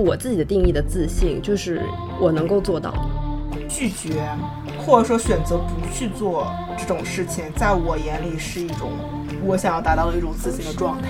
[0.00, 1.82] 我自己的定义的自信就是
[2.20, 2.92] 我能够做到。
[3.68, 4.26] 拒绝，
[4.78, 8.90] 或者说选择不去做这种事情，在我眼里是一种
[9.44, 11.08] 我想要达到的一种自信的状态。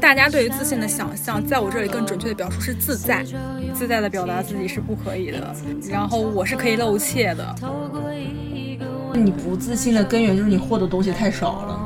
[0.00, 3.24] 大家对于自信的想象，在我这里更准确的表述是自在，
[3.74, 5.54] 自在的表达自己是不可以的。
[5.90, 7.54] 然后我是可以露怯的。
[9.12, 11.77] 你不自信的根源就是你获得东西太少了。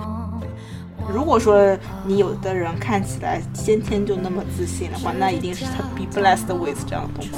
[1.13, 1.77] 如果说
[2.07, 7.31] 你有的人看起来先天就那么自信的话，那一定是他 be blessed with 这样的东西。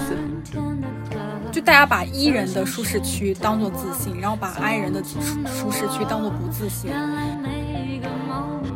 [1.51, 6.93] 就大家把 E 人的舒适区当做自信，然后把 I 人的舒舒适区当做不自信。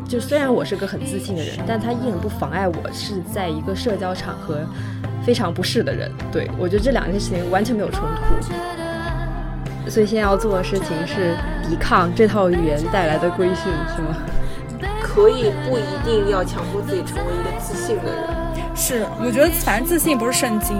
[0.08, 4.60] 就虽然我是个很自信的人，但他依然不妨碍我是在一个社交场合
[5.24, 6.10] 非常不适的人。
[6.32, 9.90] 对我觉得这两件事情完全没有冲突。
[9.90, 11.36] 所以现在要做的事情是
[11.68, 14.16] 抵抗这套语言带来的规训，是吗？
[15.20, 18.76] 可以不一定要强迫自己成为一个自信的人。
[18.76, 20.76] 是，我觉得反正自信不是圣经。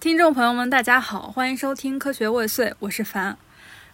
[0.00, 3.36] 听众朋友们，大家好，欢迎收听《科学未遂》，我是凡。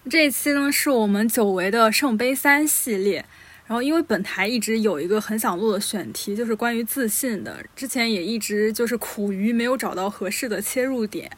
[0.08, 3.24] 这一期呢，是我们久违的圣杯三系列。
[3.66, 11.28] 然后，因为本台一直有一个很想录的选题，就是关于自信的，之前也一直就是苦于没有找到合适的切入点。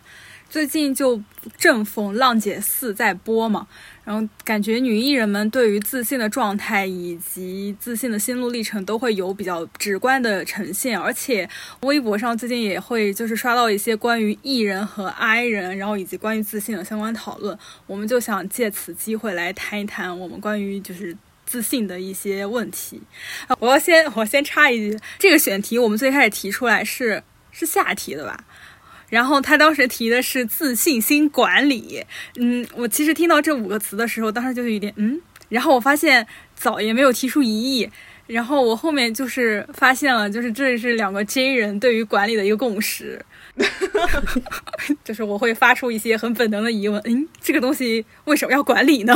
[0.51, 1.23] 最近就
[1.57, 3.67] 正逢《浪姐四》在播嘛，
[4.05, 11.49] 然后感觉女艺人们对于自信的状态以及自信的心路历程都会有比较直观的呈现，而且
[11.83, 23.01] 微博上最近也会就是刷到一些关于艺人和 I 人，然后以及关于自信的相关讨论，我们就想借此机会来谈一谈我们关于就是自信的一些问题。
[23.61, 28.45] 我要先我先插一句，这个选题我们最开始提出来是是下提的吧？
[29.13, 32.03] 然后他当时提的是自信心管理，
[32.37, 37.91] 嗯，我其实听到这五个词的时候，当时就有点嗯，然后我发现早也没有提出异议，
[38.27, 43.23] 然后我后面就是发现了，就是这是两个 J 人对于管理的一个共识，
[45.05, 49.15] 就是我会发出一些很本能的疑问，嗯，这个东西为什么要管理呢？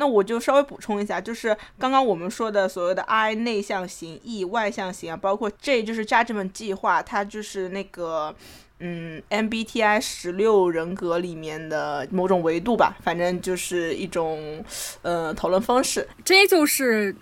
[0.00, 8.34] 那我就稍微补充一下，就是刚刚我们说的所谓的 I 内向型，E 外向型啊，包括 J 就是 Judgment 计划，它就是那个
[8.78, 14.64] 嗯 MBTI 十六人格里面的某种维度吧，反正就是一种
[15.02, 16.08] 呃讨论方式。
[16.24, 17.14] J 就是。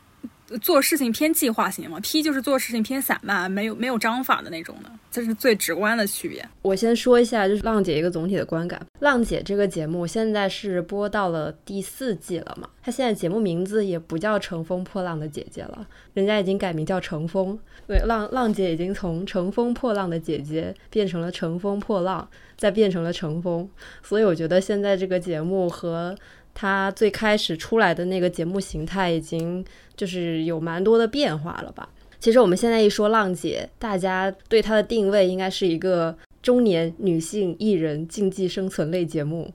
[0.63, 6.43] 做事情偏计划型嘛，P 就是做事情偏散漫，没有没有章法的那种的，这是最直观的区别。
[6.63, 8.81] 我先说一下，就是浪姐一个总体的观感。
[9.01, 17.55] 浪姐这个节目现在是播到了第四季了嘛，它现在节目名字也不叫《乘风破浪的姐姐》了，人家已经改名叫《乘风》。
[17.87, 22.27] 对，浪浪姐已经从《乘风破浪的姐姐》变成了《乘风破浪》，
[22.57, 23.65] 再变成了《乘风》。
[24.07, 26.17] 所以我觉得现在这个节目和。
[26.61, 29.65] 它最开始出来的那个节目形态已经
[29.99, 31.87] 就是有蛮多的变化了吧？
[32.19, 39.53] 其实我们现在一说浪姐，大家对她的定位应该是一个中年女性艺人竞技生存类节目。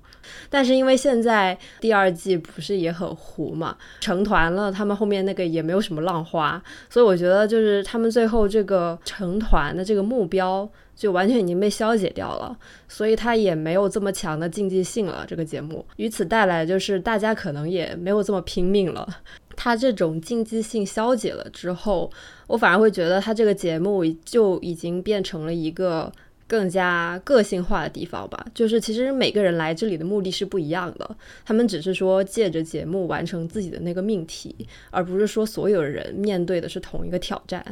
[0.49, 10.69] 但是因为现在第二季不是也很糊嘛，成团了，他们后面那个也没有什么浪花，所以我觉得就是他们最后这个成团的这个目标。
[10.95, 12.55] 就完全已经被消解掉了，
[12.87, 15.25] 所以它也没有这么强的竞技性了。
[15.27, 19.07] 这个节目，与此带来就是大家可能也没有这么拼命了。
[19.55, 22.11] 他这种竞技性消解了之后，
[22.47, 26.11] 我反而会觉得他这个节目就已经变成了一个
[26.47, 28.45] 更加个性化的地方吧。
[28.53, 31.15] 就是其实每个人来这里的目的是不一样的，
[31.45, 34.55] 他们只是说借着节目完成自己的那个命题，
[34.91, 37.63] 而不是说所有人面对的是同一个挑战。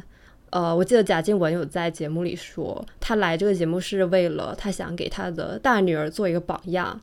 [0.52, 7.00] 呃，我记得贾静雯有在节目里说，她来这个节目是为了她想给她的大女儿做一个榜样，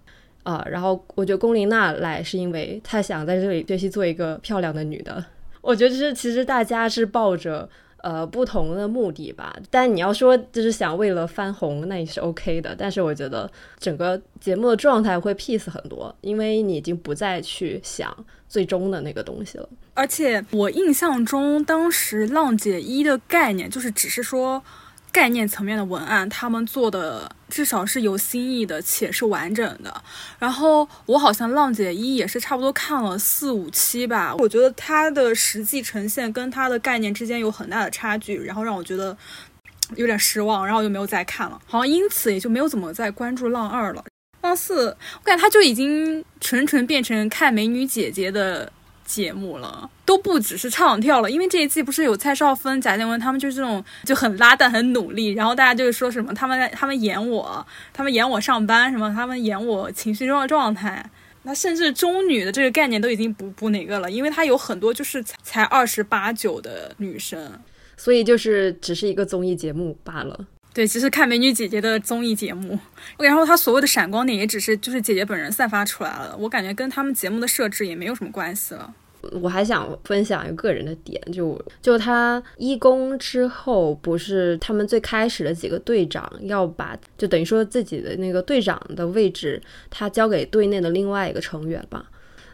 [0.51, 5.25] 啊，然后我觉得龚琳娜来是因为她想在这里学习做一个漂亮的女的。
[5.61, 7.69] 我觉得就是其实大家是抱着。
[8.01, 9.53] 呃，不同的目的吧。
[9.73, 12.73] 但你要说就是想为了翻红，那也是 OK 的。
[12.79, 18.17] 但是我觉得整个节目的状态会 peace 很多，因为你已经不再去想
[18.49, 19.69] 最终的那个东西了。
[19.95, 24.63] 而且我印象中，当时浪姐一的概念就是只是说。
[25.11, 30.03] 概念层面的文案，他们做的至少是有新意的，且是完整的。
[30.39, 39.17] 然后我好像浪姐一也是差不多看了四五期吧，我觉得它的实际呈现跟它的概念之间有很大的差距，然后让我觉得
[39.97, 41.61] 有点失望，然后就没有再看了。
[41.67, 44.05] 好像因此也就没有怎么再关注浪二了。
[44.43, 48.71] 浪四，我感觉它就已经纯纯变成看美女姐姐的。
[49.09, 61.03] 节目了都不只是唱跳了，因为这一季不是有蔡少芬、贾静雯他们就是这种就很拉但很努力，然后大家就是说什么他们他们演我，他们演我上班什么，他们演我情绪中的状态，
[61.45, 67.59] 那甚至中女的这个概念都已经不不哪个了，因为她有很多就是才才二十八九的女生，
[67.97, 70.47] 所以就是只是一个综艺节目罢了。
[70.79, 72.79] 对，其实看美女姐姐的综艺节目，
[73.19, 78.95] 然后她所谓的闪光点也只是就是姐姐本人散发出来了，我感觉跟他们节目的设置也没有什么关系了。
[79.33, 89.61] 我还想分享一个个人的点，就就他一公之后，不是他们最开始的几个队长要把，就等于说自己的那个队长的位置，
[89.91, 92.09] 他交给队内的另外一个成员吧。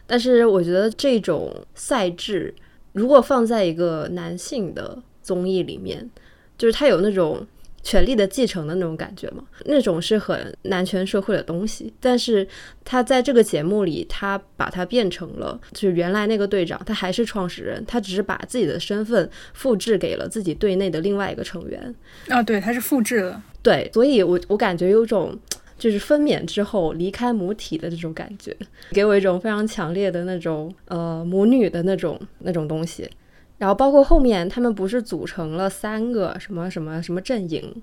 [0.07, 2.55] 但是我觉得这种赛制，
[2.93, 6.09] 如果放在一个男性的综艺里面，
[6.57, 7.45] 就是他有那种。
[7.85, 11.93] 权力的继承的那种感觉嘛，那种是很男权社会的东西。
[11.99, 12.45] 但是
[12.83, 21.95] 他在这个节目里，他把它变成了，就是原来那个队长，他还是创始人，他只是把自己的身份复制给了自己队内的另外一个成员。
[22.27, 23.43] 啊，对，他是复制了。
[23.61, 25.37] 对，所以我我感觉有种
[25.77, 28.57] 就是分娩之后离开母体的这种感觉，
[28.93, 33.07] 给我一种非常强烈的那种呃母女的那种那种东西。
[33.57, 37.81] 然后包括后面他们不是组成了三个什么什么什么阵营，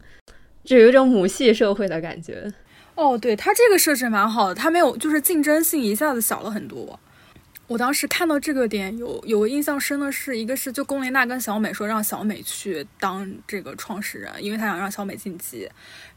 [0.65, 2.53] 就有一种母系社会的感觉。
[2.95, 7.01] 哦，对他这个设置蛮好的，他没有就是竞争性一下子小了很多。
[7.69, 15.67] 我当时看到这个点有有个印象深的是，一个是就龚琳娜跟小美说让小美去当这个创始人，因为她想让小美晋级。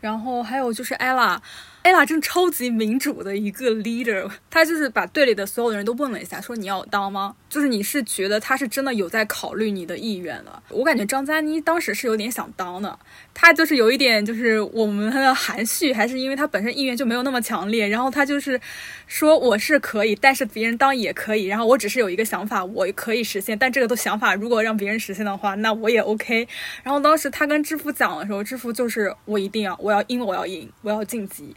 [0.02, 1.42] 然后还有就是艾拉。
[1.86, 7.36] 艾拉真超级民主的一个 leader，他就是把队里的所有的人都问了一下，说你要当吗？
[7.48, 10.64] 就是你是觉得他是真的有在考虑你的意愿了。
[10.70, 12.98] 我感觉张嘉倪当时是有点想当的，
[13.36, 17.88] 他就是有一点就是我们的含蓄，还是因为他本身意愿就没有那么强烈。
[17.88, 18.60] 然后他就是
[19.06, 21.46] 说我是可以，但是别人当也可以。
[21.46, 26.48] 然后我只是有一个想法，我可以实现，但这个都想法如果让别人实现的话，那我也 OK。
[26.82, 31.56] 然后当时他跟知府讲的时候，知府就是我一定要，我要因为我要赢，我要晋级。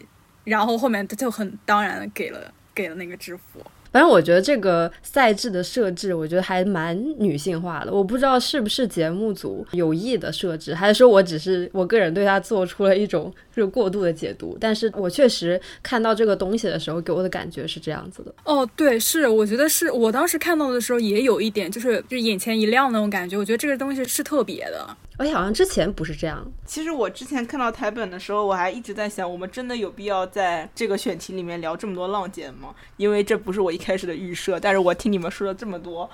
[0.49, 3.65] 然后后面他就很当然的给了给了那个制服。
[3.93, 7.93] 反正我觉得这个赛制的设置，我觉得还蛮女性化的。
[7.93, 14.57] 我不知道是不是节目组有意的设置，还是说我只是我个人对它做出了一种是过度的解读。
[14.61, 18.35] 但是我确实看到这个东西的时候，给我的感觉是这样子的。
[18.45, 23.37] 哦，对，是，我觉得是我当时看到的时候也有一点，就是就眼前一亮那种感觉。
[23.37, 24.97] 我觉得这个东西是特别的。
[25.17, 26.49] 而且好像之前不是这样。
[26.65, 32.73] 其实我之前看到台本的时候，我还一直在想，我们真的有必要在这个选题里面聊这么多浪姐吗？
[32.99, 34.61] 因为这不是我一开始的预设。
[34.61, 36.11] 但是我听你们说了这么多，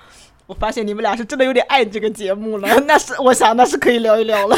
[0.47, 2.69] 我发现你们俩是真的有点爱这个节目了。
[2.87, 4.57] 那是我想，那是可以聊一聊了。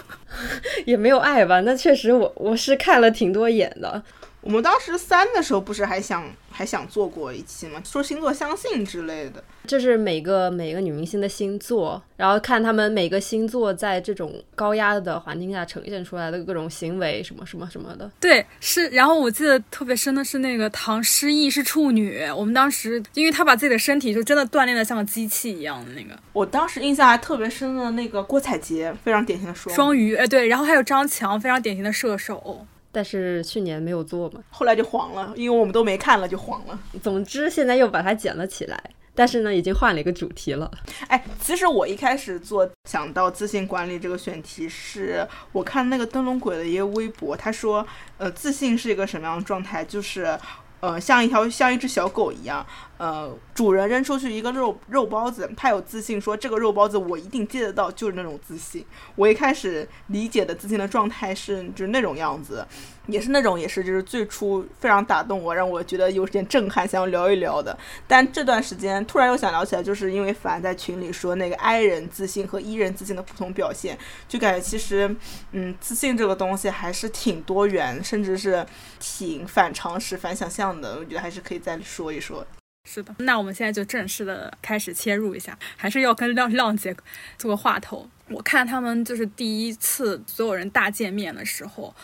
[0.84, 1.60] 也没有爱吧？
[1.60, 4.02] 那确实，我我是看了挺多眼的。
[4.40, 7.80] 我们当时三的时候不是还想还想做过一期吗？
[7.84, 18.10] 说星座相信之类的，这是每个每个女明星的星座，然后看他们每个星座在这种高压的环境下呈现出来的各种行为，什么什么什么的。
[18.20, 18.88] 对，是。
[18.88, 26.18] 然后我记得特别深的是那个唐诗逸是处女，我们当时因为她把自己的身体就真的锻炼的像个机器一样的那个。
[26.32, 32.66] 我当时印象还特别深的那个郭采洁，非常典型的双双鱼，哎对，然后还有张强，非常典型的射手。
[32.92, 36.78] 但是去年没有做嘛，后来就黄了，因为我们都没看了就黄了。
[37.02, 38.78] 总之现在又把它捡了起来，
[39.14, 40.70] 但是呢，已经换了一个主题了。
[41.08, 47.86] 哎，其实我一开始做想到自信管理这个选题，是我看那个灯笼鬼的一个微博，他说，
[48.18, 49.82] 呃，自信是一个什么样的状态？
[49.84, 50.38] 就是，
[50.82, 52.66] 呃，像一条像一只小狗一样。
[52.98, 58.84] 呃，主人扔出去一个肉肉包子，他有自信说这个肉包子我一定接得到，就是那种自信。
[59.14, 62.66] 我一开始理解的自信的状态是就是那种样子，
[63.06, 67.76] 也是那种也是就是最初非常打动我，让我觉得有点震撼，想要聊一聊的。
[68.06, 75.14] 但这段时间突然又想聊起来，就是因为凡在群里说那个 I 人自信和 E 人自信的不同表现，就感觉其实
[75.50, 78.64] 嗯，自信这个东西还是挺多元，甚至是
[79.00, 80.96] 挺反常识、反想象的。
[80.98, 82.46] 我觉得还是可以再说一说。
[82.84, 86.94] 是的，那我们现在就正式的开始切入一下，还是要跟亮亮姐
[87.38, 88.08] 做个话头。
[88.28, 91.94] 我看他们就是第一次所有人大见面的时候，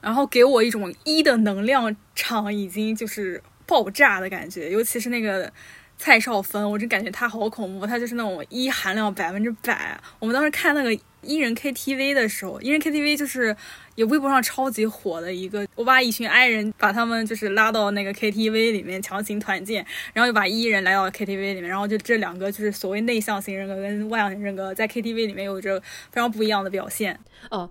[0.00, 5.52] 然后给我一种一的能量场已经就是爆炸的感觉，尤其是那个
[5.96, 10.00] 蔡少芬，我真感觉她好恐怖，她就是那种一含量百分之百。
[10.18, 13.56] 我们当时看那个一人 KTV 的时候，一人 KTV 就是。
[13.98, 25.80] 也微博上超级火的一个，我把一群 I 人把他们就是拉到那个 KTV 里面强行团建，然后又把 E 人来到 KTV 里面，然后就这两个就是所谓内向型人格跟外向型人格在 KTV 里面有着
[26.12, 27.18] 非常不一样的表现。
[27.50, 27.68] 哦，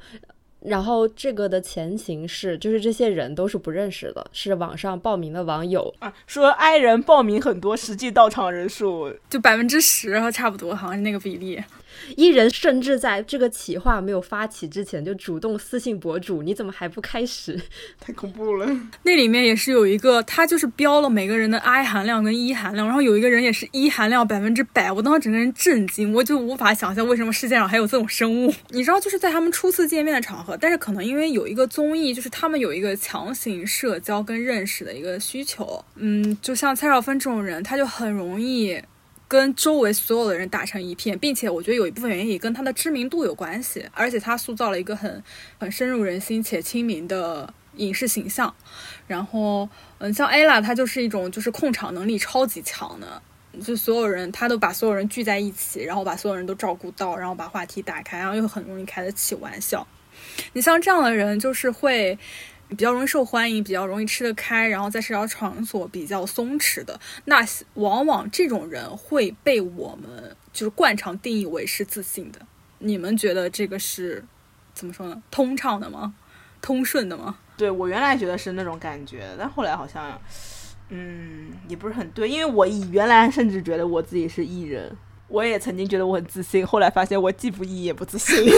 [0.61, 6.11] 然后这个的前情是，就是这些人都是不认识的，是网上报名的网友啊。
[6.25, 11.63] 说 I 人报名很多，实际到场人数就百分之十，差不多，好像是那个比例。
[12.15, 17.59] 艺人甚至在这个企划没有发起之前就主动私信博主：“你怎么还不开始？
[17.99, 18.67] 太恐怖了！”
[19.03, 28.53] 那里面也是有一个，他就是标了每个人的 I 含量跟 E 含量，然后有一个人也是 E 含量百分之百，我当时整个人震惊，我就无法想象为什么世界上还有这种生物。
[28.69, 35.83] 你知道，就是在他们初次见面的场合，但是可能因为有一个综艺，就是他们有一个强行社交跟认识的一个需求。
[35.95, 38.81] 嗯，就像蔡少芬这种人，他就很容易。
[39.27, 45.21] 跟周围所有的人打成一片，并且我觉得有一部分原因也跟他的知名度有关系，而且他塑造了一个很
[45.59, 48.53] 很深入人心且亲民的影视形象。
[49.05, 49.67] 然后，
[49.97, 53.21] 嗯，像 ella，她就是一种就是控场能力超级强的，
[53.61, 59.85] 就所有人他都把所有人聚在一起，然后把所有人都照顾到，然后把话题打开，然后又很容易开得起玩笑。
[60.53, 62.17] 你像这样的人，就是会。
[62.69, 67.45] 比较容易受欢迎，比较容易吃得开，然后在社交场所比较松弛的，那
[67.75, 72.39] 往往这种人会被我们就是惯常定义为是自信的。
[72.79, 74.23] 你们觉得这个是
[74.73, 75.23] 怎么说呢？
[75.31, 76.13] 通畅的吗？
[76.61, 77.37] 通顺的吗？
[77.55, 80.19] 对我原来觉得是那种感觉，但后来好像，
[80.89, 84.93] 嗯，也不是很对，因为我以原来甚至觉得我自己是艺人，
[85.29, 88.45] 我也曾经觉得我很自信，后来发现我既不艺也不自信。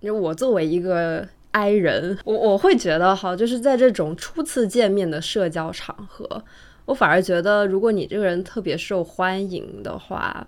[0.00, 1.28] 因为我作为一个。
[1.52, 6.44] I 人，我我会觉得哈，就是在这种初次见面的社交场合，
[6.84, 10.46] 我反而觉得，如果你这个人特别受欢迎的话，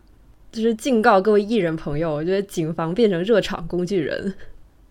[0.50, 4.34] 就是敬告各位艺人朋友，我觉得谨防变成热场工具人。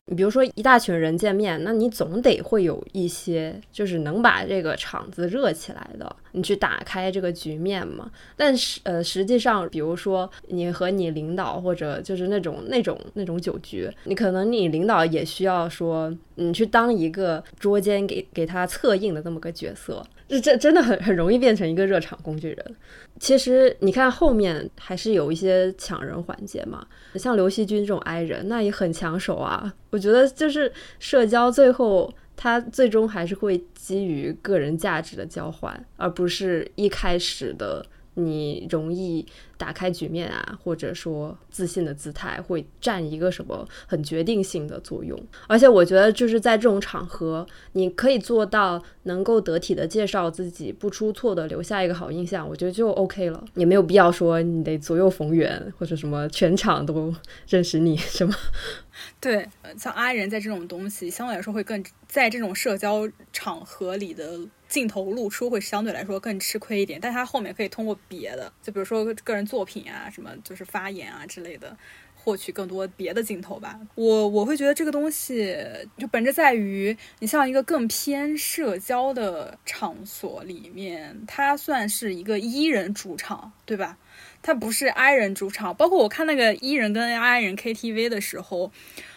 [0.08, 8.12] 你比如说一大群人见面，那你总得会有一些就是能把这个场子热起来的，你去打开这个局面嘛。
[8.36, 20.03] 但是呃，实际上，比如说你和你领导或者就是那种那种那种酒局，你可能你领导也需要说，你去当一个捉奸给给他策应的这么个角色。
[20.32, 22.76] 这这真的很很容易变成一个热场工具人。
[23.20, 29.74] 其实你看后面还是有一些抢人环节嘛，像刘惜君这种 I 人，那也很抢手啊。
[29.90, 37.86] 我觉得就是社交最后他最终还是会基于个人价值的交换，而不是一开始的。
[38.25, 39.25] 你容易
[39.58, 45.20] 打开局面啊，或者说自信的姿态会占一个什么很决定性的作用。
[45.48, 53.44] 而且我觉得就是在这种场合，你可以做到能够得体的介绍自己，不出错的留下一个好印象，我觉得就 OK 了。
[53.56, 57.13] 也没有必要说你得左右逢源，或者什么全场都
[57.48, 58.34] 认识你什么。
[59.20, 59.48] 对，
[59.78, 64.40] 像 I 人在这种东西相对来说会更在这种社交场合里的。
[64.72, 71.75] 镜头露出会相对来说更吃亏一点，但他后面可以通过别的，就比如说个人作品啊，什么就是发言啊之类的，
[72.16, 73.78] 获取更多别的镜头吧。
[73.96, 75.54] 我我会觉得这个东西
[75.98, 83.98] 就本质在于，你像一个更偏社交的场所里面，它算是一个伊人主场，对吧？
[84.42, 85.75] 它不是 I 人主场。
[85.75, 88.72] 包括我看那个伊人跟 I 人 KTV 的时候，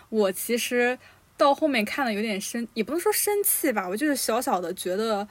[0.09, 0.99] 我其实。
[1.37, 5.27] 到后面看了有点生，也不能说生气吧，我就是小小的觉得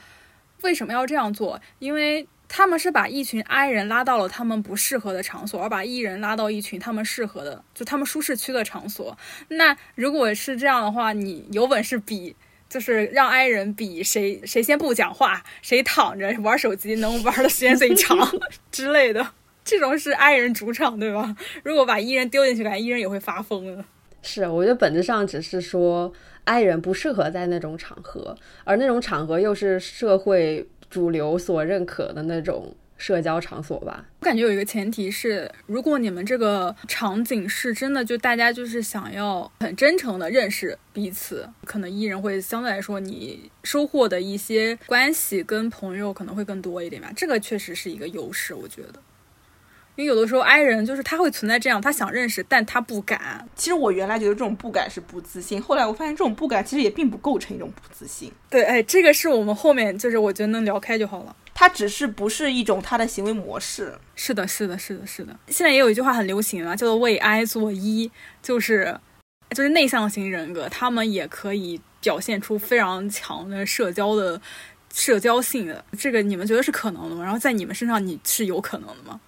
[0.61, 1.59] 为什么要这样做？
[1.79, 9.17] 因为他们是把一群 I 人拉到了他们不适合的场所，而把 E 人拉到一群他们适合的，就他们舒适区的场所。
[9.47, 12.35] 那如果是这样的话，你有本事比，
[12.69, 18.17] 就是让 I 人比谁谁先不讲话，谁躺着玩手机能玩的时间最长
[18.71, 19.27] 之类的，
[19.63, 21.35] 这种是 I 人主场，对吧？
[21.63, 23.83] 如果把 E 人丢进去，感觉 E 人也会发疯的。
[24.23, 26.11] 是，我觉得本质上只是说
[26.45, 34.05] ，I 人不适合在那种场合，而那种场合又是社会主流所认可的那种社交场所吧。
[34.21, 47.11] 我感觉有一个前提是，如果你们这个场景是真的，就大家就是想要很真诚的认识彼此，可能 E 人会相对来说你收获的一些关系跟朋友可能会更多一点吧。
[47.13, 48.93] 这个确实是一个优势，我觉得。
[49.95, 53.47] 因为有的时候，I 人就是他会存在这样，他想认识，但他不敢。
[53.55, 58.31] 其实我原来觉得这种不敢是不自信，后来我发现这种不敢其实也并不构成一种不自信。
[58.49, 61.35] 对，哎，这个是我们后面就是我觉得能聊开就好了。
[61.53, 63.93] 他只是不是一种他的行为模式。
[64.15, 65.37] 是的，是的，是的，是的。
[65.49, 68.99] 现在也有一句话很流行啊，叫做为 I 做一，就是
[69.51, 74.41] 就是内向型人格，他们也可以表现出非常强的社交的
[74.91, 75.85] 社交性的。
[75.99, 77.23] 这个你们觉得是可能的吗？
[77.23, 79.21] 然后在你们身上，你是有可能的吗？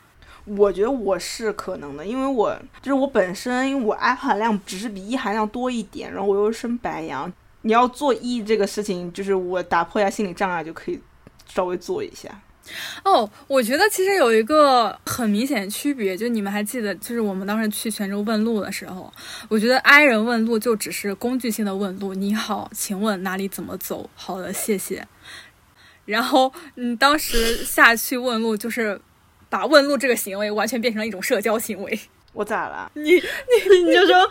[0.46, 11.02] 我觉得我是可能的，因为我就是我本身，因为我 I 含量只是比 E 含量多一点，然后我又生白羊，你要做 E 这个事情，就是我打破一下心理障碍就可以
[11.48, 12.30] 稍微做一下。
[13.04, 19.12] 哦，我觉得其实有一个很明显的区别，就你们还记得，就是我们当时去泉州问路的时候，
[19.50, 24.10] 我觉得 I 人问路就只是工具性的问路，你好，请问哪里怎么走？
[24.16, 25.08] 好的，谢谢。
[26.06, 29.00] 然后，嗯，当时下去问路，就是
[29.50, 32.00] 把问路这个行为完全变成了一种社交行为。
[32.34, 32.92] 我咋了？
[32.96, 34.30] 你你你就说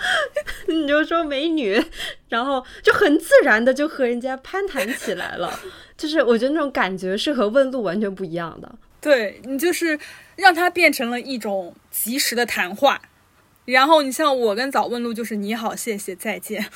[0.66, 1.82] 你就说美女，
[2.28, 5.58] 然后就很自然的就和人家攀谈起来了。
[5.96, 8.74] 就是我觉得那种感觉是和问路完全不一样的。
[9.00, 9.98] 对你就是
[10.36, 13.00] 让它变成了一种及时的谈话。
[13.64, 16.66] 然后你像我跟早问路就是你好，谢谢，再见。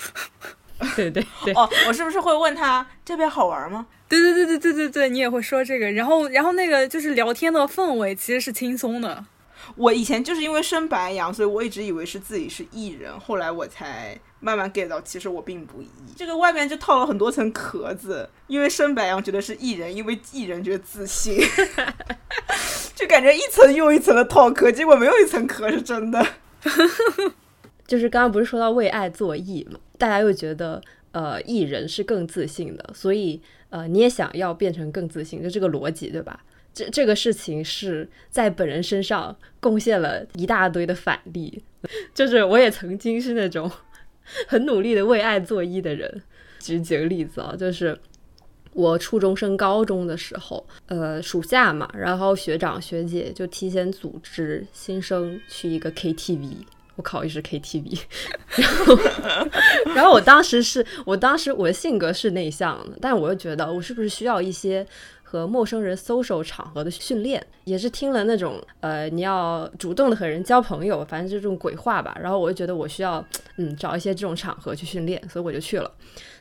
[0.96, 1.54] 对对对。
[1.54, 3.86] 哦，我是不是会问他这边好玩吗？
[4.08, 5.90] 对对对对对对对，你也会说这个。
[5.92, 9.24] 然后然后那个就是聊天的氛围其实是轻松的。
[9.76, 15.90] 我以前就是因为生白羊，所以我一直以为是自己是艺人，后来我才慢慢 get 到，其实我并不艺。
[16.16, 21.38] 这个外面就套了很多层壳子，因为生白羊觉得是艺人，因为艺人觉得自信，
[22.94, 26.24] 就感觉一层又一层的套壳，结果没有一层壳是真的。
[27.86, 36.42] 就是刚刚不是说到为爱作艺嘛，大家又觉得呃艺人是更自信的，所以呃你也想要变成更自信，就这个逻辑对吧？
[36.72, 41.62] 这这个事情是在本人身上贡献了一大堆的反例，
[42.14, 43.68] 就是我也曾经是那种
[44.46, 46.22] 很努力的为爱作揖的人。
[46.60, 47.98] 举几个例子啊，就是
[48.74, 56.56] 我初中升高中的时候，呃，暑假嘛，然后学长学姐就提前组织新生去一个 KTV，
[56.98, 58.00] 我考一是 KTV，
[58.56, 58.98] 然后
[59.94, 64.84] 然后我当时是我当时我的性格是内向的，但我又觉得我是不是需要一些。
[65.30, 72.16] 和陌生人 social 场合的训练，也是听了那种呃，你要主动的和人交朋友，反正就这种鬼话吧。
[72.18, 73.22] 然后我就觉得我需要
[73.58, 75.92] 嗯找一些这种场合去训练，所以我就去了。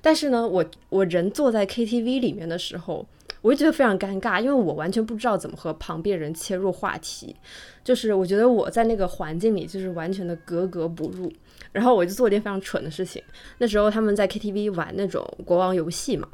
[0.01, 3.05] 但是呢，我我人坐在 KTV 里面的时候，
[3.41, 7.35] 我就觉得非常尴尬，因为我完全不知道怎么和旁边人切入话题，
[7.83, 11.29] 就是我觉得我在那个环境里就是完全的格格不入。
[11.73, 13.21] 然后我就做一件非常蠢的事情，
[13.57, 16.25] 那时候他们在 KTV 玩那种国王游戏嘛。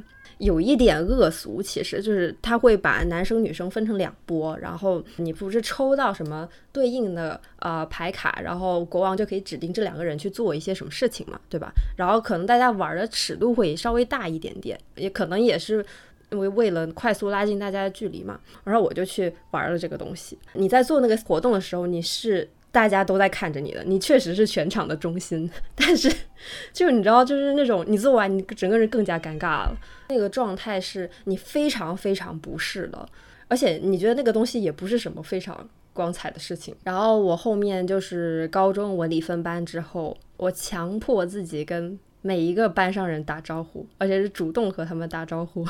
[0.43, 11.72] 有一点恶俗，其实就是他会把男生女生分成两波，然后你不是抽到什么对应的呃牌卡，然后国王就可以指定这两个人去做一些什么事情嘛，对吧？
[11.96, 15.85] 然后可能大家玩的尺度会稍微大一点点，也可能也是
[16.31, 18.39] 因为为了快速拉近大家的距离嘛。
[18.63, 20.37] 然后我就去玩了这个东西。
[20.53, 22.50] 你在做那个活动的时候，你是。
[22.74, 26.12] 大家都在看着你的，你确实是全场的中心， 但是，
[26.74, 29.77] 就是你知道，就是那种你做完，你整个人更加尴尬了。
[30.09, 33.07] 那个状态是你非常非常不适的，
[33.48, 36.75] 而且你觉得那个东西也不是什么非常光彩的事情。
[36.83, 45.64] 然后我后面就是高中文理分班之后，我强迫自己跟每一个班上人打招呼，而且是主动和他们打招呼，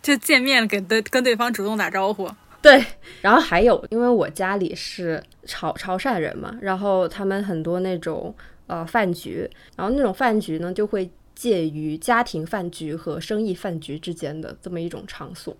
[0.00, 2.26] 就见面，给对跟对方主动打招呼。
[2.62, 2.84] 对，
[3.20, 8.34] 然后还有，因为我家里是潮潮汕人嘛，然后他们很多那种
[8.66, 15.56] 呃饭局，然后那种饭局呢就会介于家庭饭局和生意饭局之间的这么一种场所。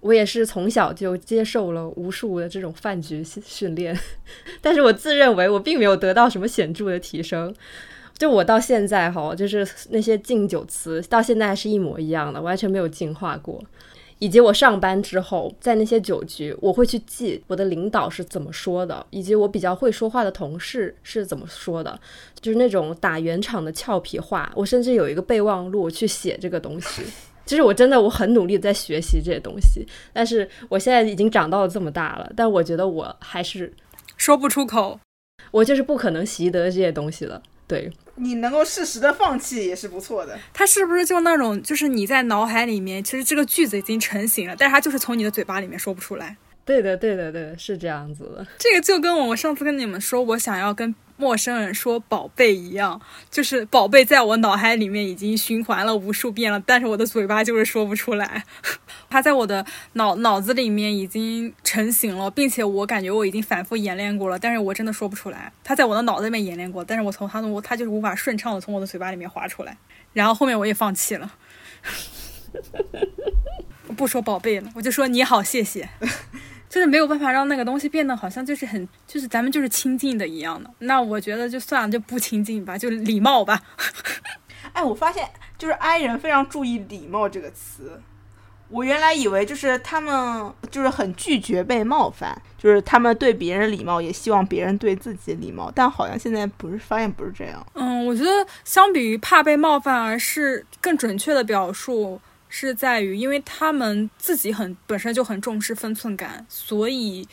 [0.00, 3.98] 我也是从小就接受了无数的这种饭局训练，
[4.62, 7.54] 但是我自认为我并没有得到什么显著的提升。
[8.16, 13.62] 就我到现在哈，就是那些敬酒词到现在还是一模一样的，完全没有进化过。
[14.18, 21.98] 以及我上班之后，在那些酒局，我会去记我的领导是怎么说的，以及我比较会说话的同事是怎么说的，
[22.40, 24.52] 就是那种打圆场的俏皮话。
[24.54, 27.02] 我甚至有一个备忘录去写这个东西。
[27.46, 33.72] 其 实我真的我很努力在学习这些东西，但是我现在已经长到了这么大了，但我觉得我还是
[34.16, 34.98] 说不出口，
[35.50, 37.40] 我就是不可能习得这些东西了。
[37.66, 37.90] 对。
[38.20, 40.38] 你能够适时的放弃也是不错的。
[40.52, 46.36] 他是不是就那种，就是你在脑海里面，其实这个句子已经成型了，但是他就是从你的嘴巴里面说不出来。
[46.68, 48.46] 对的，对的，对的，是这样子的。
[48.58, 50.94] 这个就跟我上次跟你们说，我想要跟。
[51.20, 58.44] 陌生人说“宝贝”一样，就是“宝贝”在我脑海里面已经循环了无数遍了，但是我的嘴巴就是说不出来。
[59.10, 65.52] 它在我的脑脑子里面已经成型了，并且我感觉我已经反复演练过了，但是我真的说不出来。
[65.64, 69.76] 它在我的脑子里面演练过，但是我从它的它就是无法顺畅的从我的嘴巴里面滑出来。
[70.12, 71.32] 然后后面我也放弃了，
[73.96, 75.88] 不说“宝贝”了，我就说“你好，谢谢”。
[76.68, 83.62] 就是没有办法让那个东西变得好像就是很就是咱们就是亲近的一样的，那我觉得就算了，就不亲近吧，就礼貌吧。
[84.74, 88.00] 哎，我发现就是 I 人非常注意礼貌这个词。
[88.70, 97.66] 我原来以为就是他们就是很拒绝被冒犯，就是他们对别人礼貌，也希望别人对自己礼貌，但好像现在不是发现不是这样。
[97.72, 98.30] 嗯，我觉得
[98.64, 102.20] 相比于怕被冒犯，而是更准确的表述。
[102.48, 107.26] 是在于，因为他们自己很本身就很重视分寸感，所以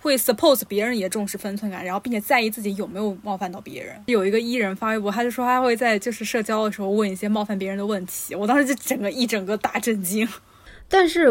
[0.00, 4.00] 会 suppose 别人也重视分寸感，然后并且在意自己有没有冒犯到别人。
[4.06, 10.26] 有一个艺人发微博，他就说他会在就是社交的时候问一些冒犯别人的问题，我当时就整个一整个大震惊。
[10.88, 11.28] 但是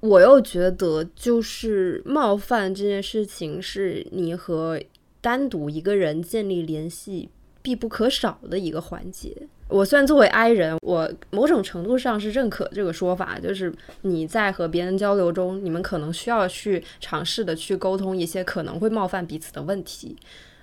[0.00, 4.80] 我又觉得，就是冒犯这件事情是你和
[5.20, 7.28] 单独一个人建立联系
[7.60, 9.48] 必不可少的一个环节。
[9.68, 20.16] 我虽然作为 I 人，我某种程度上是认可这个说法，就是你在和别人交流中，你们可能需要去尝试的去沟通一些可能会冒犯彼此的问题，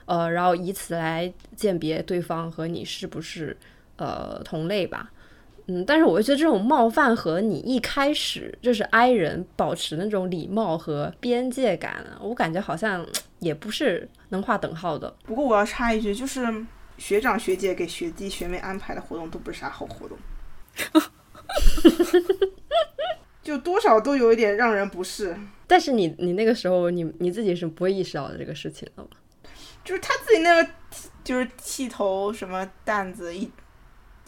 [0.05, 3.55] 呃，然后以此来鉴别对方和你是不是
[3.97, 5.11] 呃同类吧。
[5.67, 13.05] 嗯，但是我觉得这种冒犯和你一开始就是 I 人保持那种礼貌和边界感，我感觉好像
[13.37, 15.15] 也不是能划等号的。
[15.25, 16.65] 不过我要插一句，就是。
[16.97, 20.17] 学长学姐给学弟学妹安排的活动都不是啥好活动，
[23.43, 25.37] 就多少都有一点让人不适。
[25.67, 29.09] 但是你你那个时候你你自己是不会意识到的这个事情的吗？
[29.83, 30.69] 就是他自己那个
[31.23, 33.51] 就是剃头什么担子一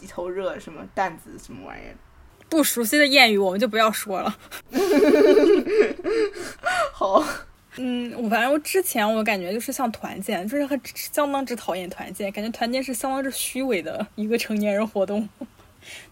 [0.00, 1.96] 一头热什么担子什么玩意儿，
[2.48, 4.38] 不熟悉的谚语我们就不要说了。
[6.92, 7.24] 好。
[7.80, 15.28] 嗯，我反正我之前我感觉就是像团建，就是很相当之讨厌团建，感觉团建是相当之虚伪的一个成年人活动。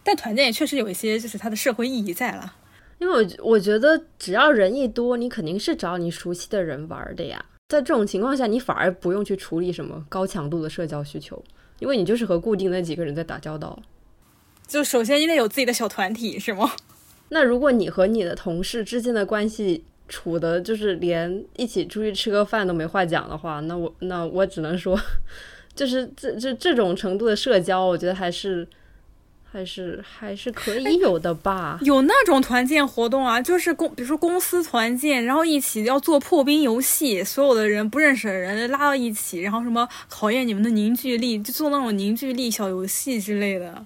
[0.02, 2.54] 但团建也确实有一些就是它的社会意义在了，
[2.98, 7.44] 因为我我觉得只要人一多，你肯定是找你熟悉的人玩的呀。
[7.68, 11.42] 在这种情况下，你反而不用去处理什么高强度的社交需求，
[11.80, 13.82] 因为你就是和固定那几个人在打交道。
[14.68, 16.70] 就首先你得有自己的小团体，是吗？
[17.30, 24.98] 那如果你和你的同事之间的关系，处的就是连一起出去吃个饭都没话讲的话，那我那我只能说，
[25.74, 28.66] 就是这这这种程度的社交，我觉得还是
[29.50, 31.78] 还是还是可以有的吧。
[31.82, 43.84] 有那种团建活动啊，就是公比如说公司团建，然后一起要做破冰游戏，所有的人不认识的人拉到一起，然后什么考验你们的凝聚力，就做那种凝聚力小游戏之类的。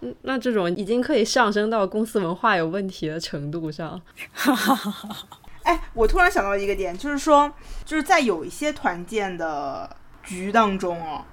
[0.00, 4.00] 嗯，那这种已经可以上升到公司文化有问题的程度上。
[5.64, 7.52] 哎，我突然想到一个点，就是说，
[7.84, 11.24] 就是在有一些团建的局当中哦，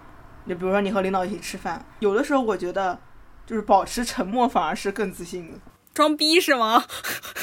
[0.48, 3.00] 就比如说你和领导一起吃饭，有的时候我觉得，
[3.46, 5.60] 就是保持沉默反而是更自信的。
[5.94, 6.84] 装逼是吗？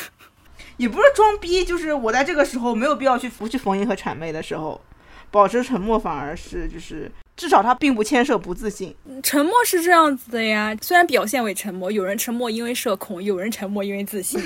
[0.78, 4.80] 也不是装逼，就是我在这个时候没有必要去不去逢迎和谄媚的时候，
[5.30, 7.10] 保持沉默反而是就是。
[7.36, 10.76] 至少他并不牵涉不自信，沉默是这样子的呀。
[10.82, 14.42] 虽然表现为沉默，有人沉默因为社恐，有人沉默因为自信。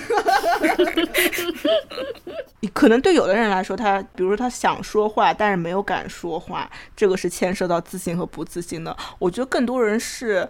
[2.75, 8.95] 可能对有的人来说，他比如说他想说话，但是没有敢说话，这个是牵涉到自信和不自信的。
[9.19, 10.47] 我觉得更多人是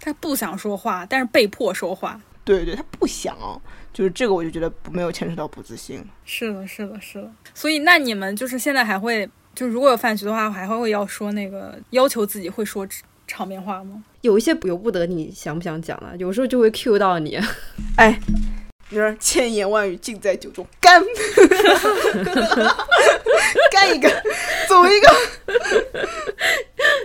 [0.00, 2.20] 他不想说话，但是被迫说话。
[2.44, 3.36] 对对，他不想，
[3.92, 6.04] 就是这个，我就觉得没有牵涉到不自信。
[6.24, 7.30] 是的，是的，是的。
[7.54, 9.30] 所以那你们就是现在还会？
[9.54, 12.86] 就如果有饭局的话，还会要说那个要求自己会说
[13.26, 14.02] 场面话吗？
[14.22, 17.38] 有一些由不得你想不想讲啊，有时候就会 Q 到你。
[17.96, 18.18] 哎，
[18.90, 21.02] 你说千言万语尽在酒中，干，
[23.70, 24.08] 干一个，
[24.68, 25.08] 走一个，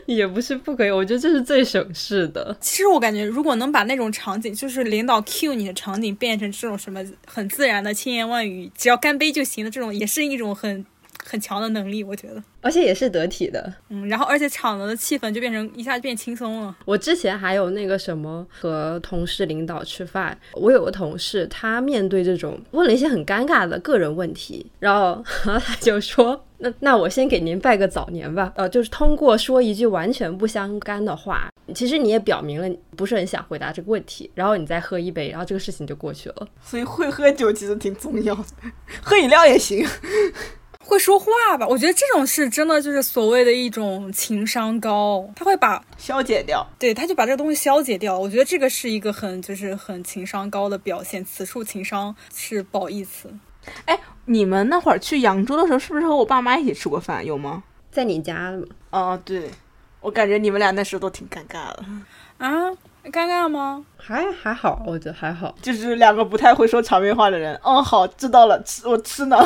[0.05, 0.91] 也不是不可以。
[0.91, 2.55] 我觉得这是最省事的。
[2.59, 10.85] 其实我感觉，如果能把那种场景，就是领导 Q 你的场景，变成这种什么很自然的千言万语，只要干杯就行的这种，也是一种很。
[11.25, 16.75] 很强的能力，我觉得，而且也是得体的，嗯，然后而且场子的气氛就变成一下就变轻松了。
[16.85, 25.23] 我之前还有那个什么和同事领导吃饭，我有个同事，他面对这种问了一些很尴尬的个人问题，然后
[25.59, 36.47] 他就说，那那我先给您拜个早年吧，呃，就是通过说一句完全不相干的话，其实你也表明了不是很想回答这个问题，然后你再喝一杯，然后这个事情就过去了。
[36.61, 38.43] 所以会喝酒其实挺重要的，
[39.03, 39.85] 喝饮料也行。
[40.85, 41.67] 会说话吧？
[41.67, 48.17] 我觉得这种是真的，就是所谓的一种情商高，他会把消解掉，对，他就把这个东西消解掉。
[48.17, 51.23] 我觉得这个是一个很就是很情商高的表现。
[51.23, 53.31] 此处情商是褒义词。
[53.85, 57.23] 哎，你们那会儿去扬州的时候，是不是和我爸妈一起吃过饭？
[57.23, 57.63] 有吗？
[57.91, 58.65] 在你家吗？
[58.89, 59.51] 哦，对，
[59.99, 61.85] 我感觉你们俩那时候都挺尴尬的。
[62.39, 62.71] 啊，
[63.05, 63.85] 尴尬吗？
[63.97, 67.59] 还还好，我觉得还好，就是两个不太会说场面话的人。
[67.63, 69.37] 嗯，好，知道了，吃我吃呢。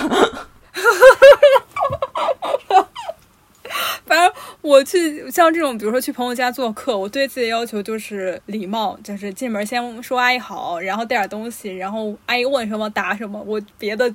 [4.06, 4.32] 反正
[4.62, 13.42] 我去像这种，比如说去朋友家做客，我对自己的要求就是礼貌，就是进门先说阿姨好，然后带点东西，然后阿姨问什么答什么。
[13.42, 14.14] 我别的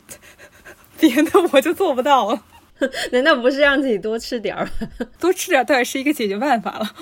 [1.00, 2.42] 别的我就做不到了。
[3.10, 4.68] 难道不是让自己多吃点儿？
[5.18, 6.94] 多吃点儿倒也是一个解决办法了。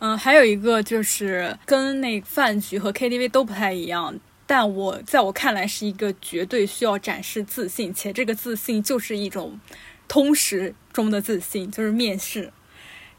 [0.00, 4.18] 嗯，还有一个就是跟那饭局和 KTV 都不太一样。
[4.50, 9.60] 但我在我看来是一个绝对需要展示自信，且这个自信就是一种
[10.08, 12.52] 通识中的自信，就是面试。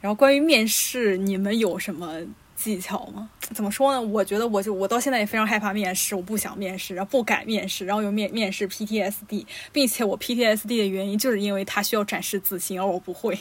[0.02, 2.20] 然后关于面试，你们有什么
[2.54, 3.30] 技巧吗？
[3.54, 4.02] 怎么说呢？
[4.02, 13.40] 我觉得我就我到现在也非常害怕面试，我不想面试，然后不敢面试，然后又面面试 PTSD，并且我 PTSD 的原因就是因为它需要展示自信，而我不会。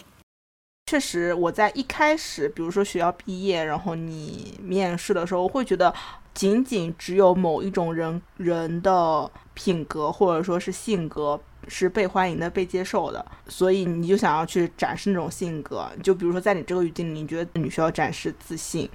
[0.87, 5.93] 确实，我在一开始，比如说学校毕业，然后你面试的时候，会觉得
[6.35, 11.39] 仅仅只有某一种人人的品格或者说是性格
[11.69, 15.87] 是被欢迎的、被接受的，所以你就想要去展示那种性格。
[16.03, 18.89] 就比如说在你这个语境里，你觉得你需要展示自信，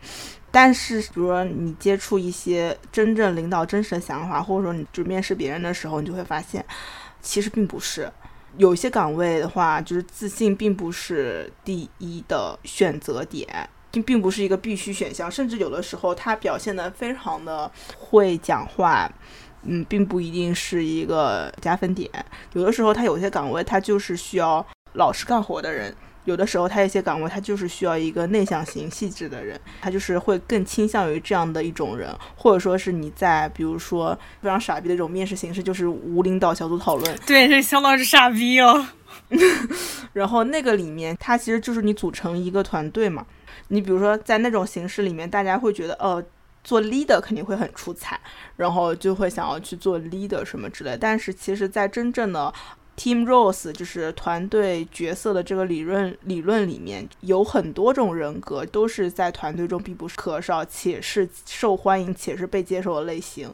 [0.50, 6.65] 但是比如说你接触一些真正领导真实的想法，或者说你就面试别人的时候，你就会发现，
[7.21, 8.12] 其实并不是。
[8.58, 19.10] 有些岗位的话，就是自信并不是第一的选择点，并并不是一个必须选项，甚至有的时候他表现的非常的会讲话，
[19.63, 22.10] 嗯，并不一定是一个加分点。
[22.51, 25.95] 有的时候他有些岗位他就是需要老实干活的人。
[26.25, 38.88] 有的时候，他一些岗位，他就是需要一个内向型、细致的人，他就是会更倾向于这样的一种人，或者说是你在，比如说非常傻逼的一种面试形式，就是无领导小组讨论，对，这相当是傻逼哦。
[40.13, 43.23] 然后那个里面，它其实就是你组成一个团队嘛。
[43.69, 46.23] 你比如说在那种形式里面，大家会觉得，呃，
[46.63, 48.19] 做 leader 肯定会很出彩，
[48.58, 50.97] 然后就会想要去做 leader 什么之类。
[50.99, 52.54] 但是其实，在真正的
[52.97, 63.54] Team Rose 就是团队角色的这个理论理论里面有很多种人格，都是在团队中必不可少，且是受欢迎且是被接受的类型。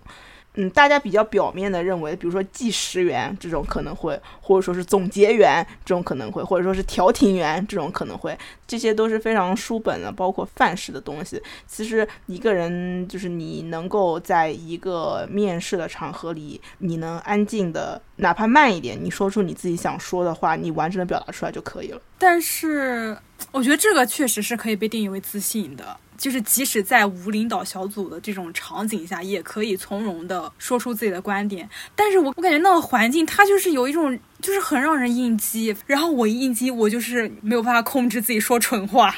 [0.56, 8.38] 嗯，大家比较表面的认为，比如说计时员这种可能会，或者说是总结员这种可能会，或者说是调停员这种可能会，
[8.68, 11.42] 这些都是非常书本的，包括范式的东西。
[11.66, 22.02] 其实一个人就是你能够在一个面试的场合里，你能安静的，哪怕慢一点，你说出你自己想说的话，你完整的表达出来就可以了。
[22.18, 23.18] 但是
[23.54, 25.98] 我觉得这个确实是可以被定义为自信的。
[26.22, 31.68] 就是即使在无领导小组的这种场景下，也可以从容的说出自己的观点。
[31.96, 35.76] 但是我我感觉那个环境，它就是有一种，就是很让人应激。
[35.88, 39.16] 然后我一应激，我就是没有办法控制自己说蠢话。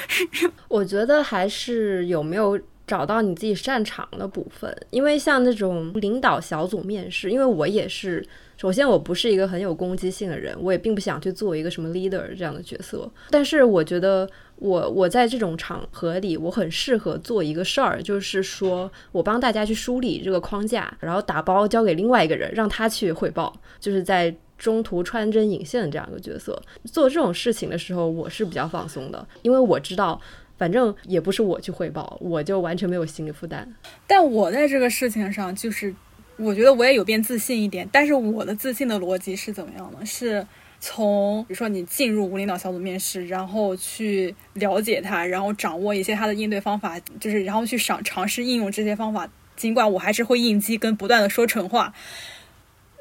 [0.68, 4.74] 我觉得还是有没有找到你自己擅长的部分。
[4.88, 8.26] 因为像那种领导小组面试，因为我也是。
[8.60, 13.10] 首先，我不是一个很有攻击性的人，我也并不想去做一个什么 leader 这样的角色。
[13.30, 26.62] 但是，我觉得我我在这种场合里，我很适合做一个事儿，就是说我帮大家去梳理这个框架，然后打包交给另外一个人，让他去汇报，就是在中途穿针引线的这样一个角色。
[26.84, 30.20] 做这种事情的时候，我是比较放松的，因为我知道，
[30.58, 33.66] 反正也不是我去汇报，我就完全没有心理负担。
[34.06, 35.94] 但我在这个事情上就是。
[36.40, 39.98] 我觉得我也有变自信一点，但是我的自信的逻辑是怎么样呢？
[40.06, 40.46] 是
[40.80, 49.28] 从比如说你进入无领导小组面试，然后去了解他，然后掌握一些他的应对方法，就是然后去尝尝试应用这些方法。
[49.54, 51.92] 尽管我还是会应激跟不断的说蠢话，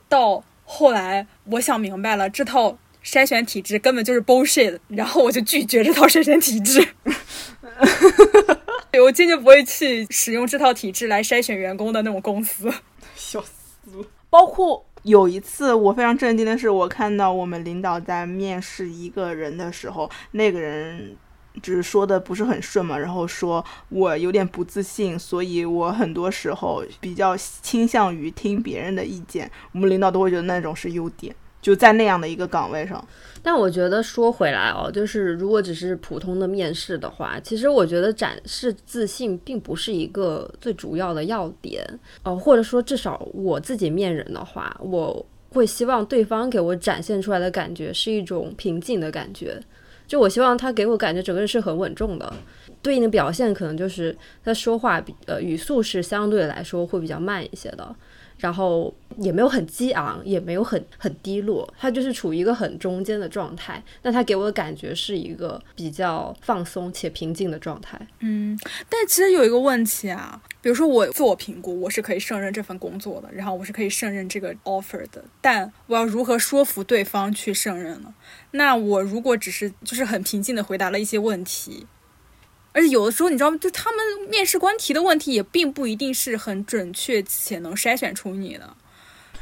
[0.10, 6.86] 到后来我想明白了，这套筛选体制根本就是 bullshit，然后我就拒绝这套筛选体制。
[9.02, 12.69] 我坚决不会去使用这套体制来筛选员工的那种公司。
[13.30, 14.06] 笑死了！
[14.32, 21.15] 包括有一次，我非常震惊的是，我看到我们领导在面试一个人的时候，那个人
[21.62, 29.50] 就是说的不是很顺嘛，然后说我有点不自信，所以我很多时候比较倾向于听别人的意见。
[29.74, 31.36] 我们领导都会觉得那种是优点。
[31.62, 33.06] 就在那样的一个岗位上，
[33.41, 41.84] 但我觉得说回来哦，就是如果只是普通的面试的话，其实我觉得展示自信并不是一个最主要的要点，
[42.23, 49.60] 呃，或者说至少我自己面人的话，我会希望对方给我展现出来的感觉是一种平静的感觉，
[50.08, 52.32] 就我希望他给我感觉整个人是很稳重的，
[52.82, 57.95] 对应的表现可能就是他说话呃语速是相对来说会比较慢一些的。
[58.39, 63.84] 然后也没有很激昂，也没有很很低落，它就是处于一个很中间的状态。
[64.02, 67.99] 那它给我的感觉是一个比较放松且平静的状态。
[68.19, 68.58] 嗯，
[68.89, 78.13] 但其实有一个问题啊，比如说我自我评估，我是可以胜任这份工作的，然后我是可以胜任这个 offer 的，但我要如何说服对方去胜任呢？
[78.52, 81.86] 那我如果只是就是很平静的回答了一些问题。
[82.72, 83.58] 而且有的时候，你知道吗？
[83.60, 88.76] 就他们面试官提的问题也并不一定是很准确且能筛选出你的。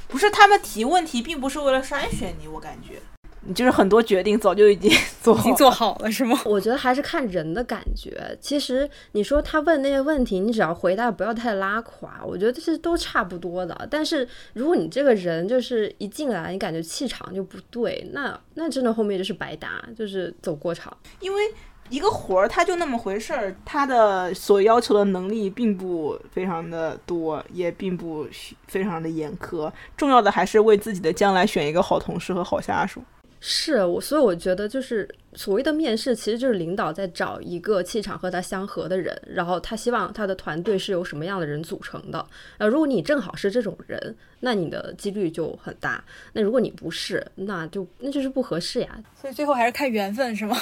[0.07, 2.93] 不是他们提问题，并不是为了筛选你，我感觉
[3.41, 6.41] 你就是很多决定早就已经 做好已经做好了是吗？
[6.45, 8.37] 我觉得还是看人的感觉。
[8.41, 13.87] 其实你说他问那些问题，你只要回答不要太拉垮，我觉得这是都差不多的。
[13.91, 20.95] 但是如果你这个人就是一进来，你感觉气场就不对，那那真的后面就是白搭，就是走过场。
[21.19, 21.41] 因为
[21.89, 28.27] 一个活儿，它就那么回事儿，它的所要求的能力并不非常的多，也并不
[28.67, 29.71] 非常的严苛。
[29.95, 33.01] 重要的还是为自己的将来选一个好同事和好下属。
[33.39, 42.25] 是我，所以我觉得就是所谓的面试，其实就是领导在找一个气场和他相合的人，然后他希望他的团队是由什么样的人组成的。
[42.57, 46.03] 呃，如果你正好是这种人，那你的几率就很大。
[46.33, 48.89] 那如果你不是，那就那就是不合适呀。
[49.21, 50.57] 所以最后还是看缘分，是吗？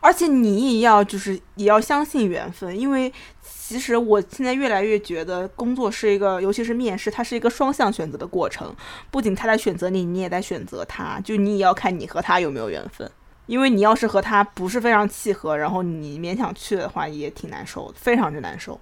[0.00, 8.74] 而且你也要就是也要相信缘分，因为其实我现在越来越觉得工作是一个，尤其是面试，它是一个双向选择的过程。
[9.10, 13.10] 不仅他在选择你，你也在选择他，就你也要看你和他有没有缘分。
[13.46, 18.80] 因为你要是和他不是非常契合，然后你勉强去的话，也挺难受，非常之难受。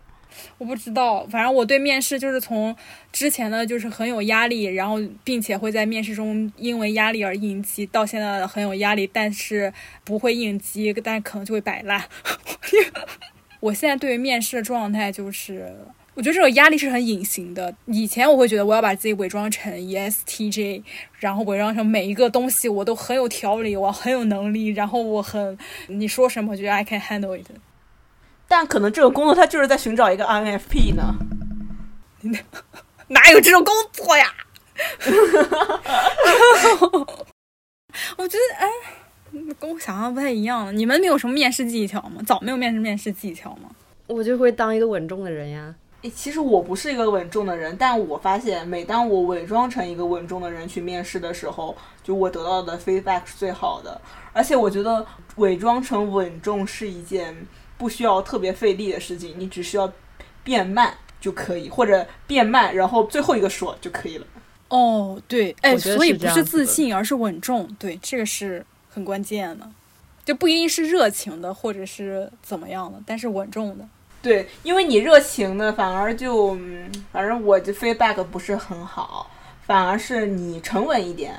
[0.59, 2.75] 我不知道，反正我对面试就是从
[3.13, 9.73] 之前的就是很有压力，然后并且会在面试中因为压力而应激，到现在很有压力，但是
[10.05, 12.03] 不会应激，但可能就会摆烂。
[13.61, 15.73] 我现在对于面试的状态就是，
[16.15, 17.73] 我觉得这种压力是很隐形的。
[17.87, 20.83] 以前我会觉得我要把自己伪装成 ESTJ，
[21.21, 27.47] 然后伪装成每一个东西我都很有条理，我很有能力，然后我很你说什么，我觉得 I can handle it。
[28.53, 31.15] 但可能这个工作他就是在寻找一个 INFP 呢。
[33.09, 34.27] 哪有这种工作呀？
[38.19, 38.69] 我觉得，哎，
[39.59, 40.77] 跟我想象不太一样。
[40.77, 42.21] 你们没有什么面试技巧吗？
[42.27, 43.71] 早没有面试面试技巧吗？
[44.07, 45.75] 我就会当一个稳重的人呀。
[46.03, 53.99] 诶，其实我不是一个稳重的人，但我发现每当我伪装成一个稳重的人去面试的时候，就我得到的 feedback 是最好的。
[54.35, 57.35] 而且我觉得伪装成稳重是一件
[57.83, 59.93] 不需要特别费力的事情，你只需要
[60.45, 64.27] 变慢就可以，或者变慢，然后最后一个说就可以了。
[64.69, 67.69] 哦，对，哎，所以不是自信，而是稳重。
[67.81, 69.69] 对，这个是很关键的，
[70.25, 73.85] 就不一定是热情的，或者是怎么样的，但是稳重的。
[74.23, 79.29] 对，因为你热情的，反而就，嗯反正我的 feedback 不是很好，
[79.67, 81.35] 反而是你沉稳一点，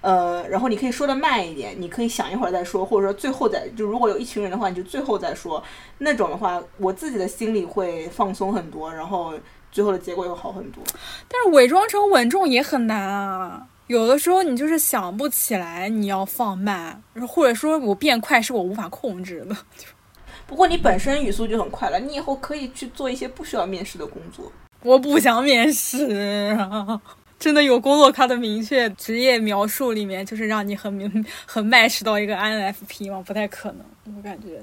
[0.00, 5.62] 呃，然后你可以说的慢一点，你可以想一会儿再说，或者说最后再，就如果有一群人的话，你就最后再说，
[5.98, 9.34] 那种的话，我自己的心里会放松很多，然后
[9.70, 10.82] 最后的结果又好很多。
[11.28, 13.66] 但是伪装成稳重也很难啊。
[13.88, 19.56] 有的时候你就是想不起来，你要放慢，或者说我变快是我无法控制的。
[20.46, 24.50] 不过你本身语速就很快了，你以后可以去做一些不需要面试的工作。
[24.82, 27.00] 我不想面试啊！
[27.40, 33.20] 真的有工作卡的明确职业描述里面，就是让你很明 很 match 到一个 INFP 吗？
[33.26, 34.60] 不太可能，我感觉。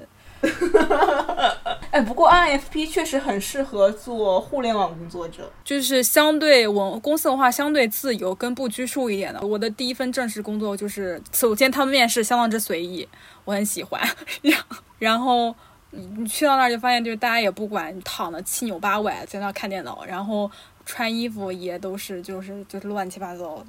[1.90, 5.50] 哎， 不过 INFP 确实很适合做互联网工作者。
[5.64, 9.40] 就是相对文公司文化相对自由跟不拘束一点的。
[9.40, 13.08] 我的第一份正式工作就是，首先他们面试相当之随意，
[13.44, 14.00] 我很喜欢。
[14.42, 15.52] 然后然后
[15.90, 20.48] 你去到那儿就发现，就是大家也不管你躺的七扭八歪在那儿看电脑，然后
[20.88, 23.66] 穿衣服也都是就是就是乱七八糟的。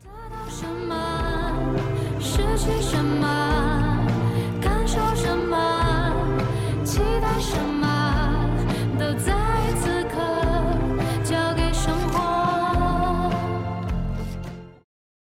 [0.00, 0.94] 得到什么，
[2.20, 4.06] 失去什么，
[4.62, 6.14] 感受什么，
[6.84, 8.46] 期待什么，
[8.96, 9.34] 都在
[9.80, 10.14] 此刻
[11.24, 13.28] 交给生活。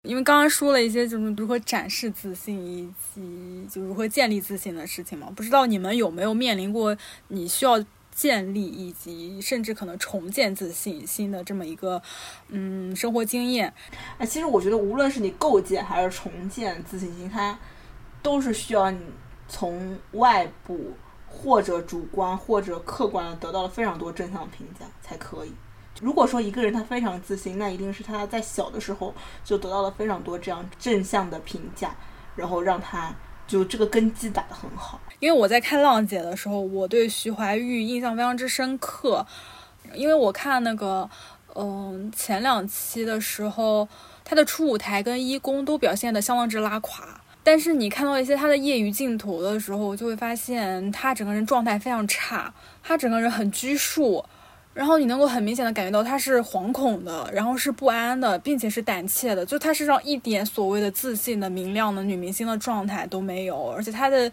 [0.05, 12.01] 因为刚刚说了一些就是如何展示自信以及就如何建立自信的事情嘛，不知道你们有没有面临过你需要建立以及甚至可能重建自信心的这么一个
[12.49, 13.73] 嗯生活经验？
[14.19, 17.59] 哎，其实我觉得无论是你构建还是重建自信心，它
[18.23, 19.01] 都是需要你
[19.49, 20.93] 从外部
[21.27, 25.53] 或者主观或者客观的得到了非常多正向评价才可以。
[26.01, 31.95] 如果说一个人他非常自信，那一定是他在小的时候就得到了非常多这样正向的评价，
[32.35, 33.15] 然后让他
[33.53, 34.99] 就这个根基打得很好。
[35.21, 39.27] 因为我在看《浪姐》的时候，我对徐怀钰印象非常之深刻，
[39.93, 41.09] 因为我看那个
[41.55, 43.87] 嗯、前两期的时候，
[44.25, 47.21] 她的初舞台跟一公都表现的相当之拉垮。
[47.45, 54.25] 但是你看到一些她的业余镜头的时候，就会发现她整个人状态非常差，她整个人很拘束，
[54.75, 64.31] 然后你能够很明显的感觉到她是惶恐的，然后是不安的，并且是胆怯的，就她身上一点所谓的自信的、明亮的女明星的状态都没有，而且她的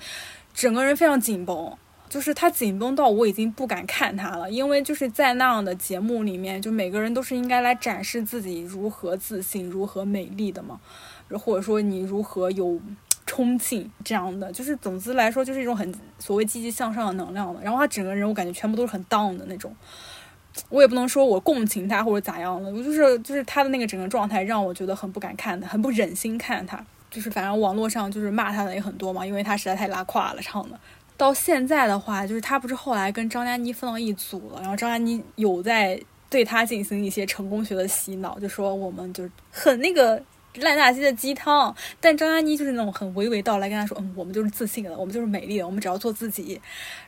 [0.54, 1.72] 整个人非常紧绷。
[2.10, 10.80] 就是她紧绷到我已经不敢看她了，因为就是在那样的节目里面，就每个人都是应该来展示自己如何自信、如何美丽的嘛。
[11.38, 12.82] 或者说你如何有
[13.28, 17.62] 冲劲这样的，就是总之来说就是一种很所谓积极向上的能量的。
[17.62, 19.72] 然后他整个人我感觉全部都是很 down 的那种。
[20.68, 26.84] 我也不能说我共情他或者咋样的，我就是就是他的那个整个状态让我觉得很不敢看他，很不忍心看他。
[27.10, 30.80] 就是反正网络上就是骂他的也很多嘛，因为他实在太拉胯了唱的。
[31.18, 36.00] 到现在的话，就是他不是后来跟张嘉倪分到一组了，然后张嘉倪有在
[36.30, 40.22] 对他进行一些成功学的洗脑，就说我们就很那个。
[40.56, 46.60] 烂大街的鸡汤，但张嘉倪就是那种很娓娓道来跟他说，嗯，我们就是自信的，我们就是美丽的，我们只要做自己，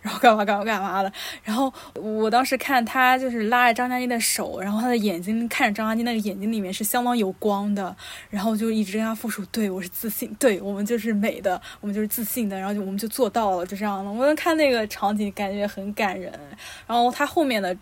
[0.01, 1.11] 然后干嘛干嘛干嘛的。
[1.43, 7.95] 然后我当时看他就是拉着张嘉倪的手，然后他的眼睛看着张嘉倪那个眼睛里面是相当有光的，
[8.29, 14.11] 然后就一直跟他复述，对我是自信，对我们就是美的，我们就是自信的，然后就我们就做到了，就这样的。
[14.11, 16.31] 我看那个场景感觉很感人，
[16.85, 17.75] 然后他后面的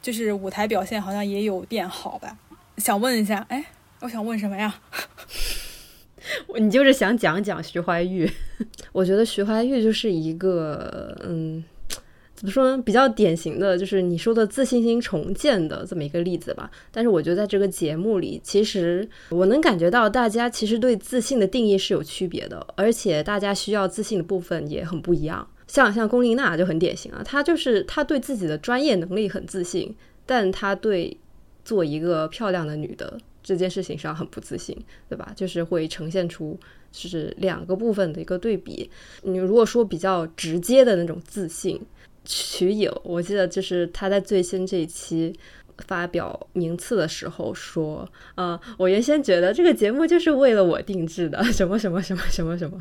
[0.00, 2.36] 就是舞台表现好像也有变好吧。
[2.78, 3.64] 想问一下，哎。
[4.00, 4.74] 我想问什么呀？
[6.58, 8.30] 你就是想讲讲徐怀钰。
[8.92, 11.62] 我觉得徐怀钰就是一个，嗯，
[12.34, 12.82] 怎么说呢？
[12.82, 16.70] 比较典型的就是你说的自信心重建的这么一个例子吧。
[16.90, 25.46] 但是我觉得在这个节目里，其实我能感觉到大家其实对自信的定义是有区别的，而且大家需要自信的部分也很不一样。
[25.66, 31.18] 像像龚琳娜就很典型啊，她就是她对自己的专业能力很自信，但她对
[31.64, 33.18] 做一个漂亮的女的。
[33.44, 34.76] 这件事情上很不自信，
[35.08, 35.32] 对吧？
[35.36, 36.58] 就是会呈现出
[36.90, 38.90] 是两个部分的一个对比。
[39.22, 41.80] 你如果说比较直接的那种自信，
[42.24, 45.38] 曲颖，我记得就是他在最新这一期
[45.86, 52.78] 发表名次的时候说，啊，我原先觉得这个节目就是为了我定制的，什么什么什么什么什么。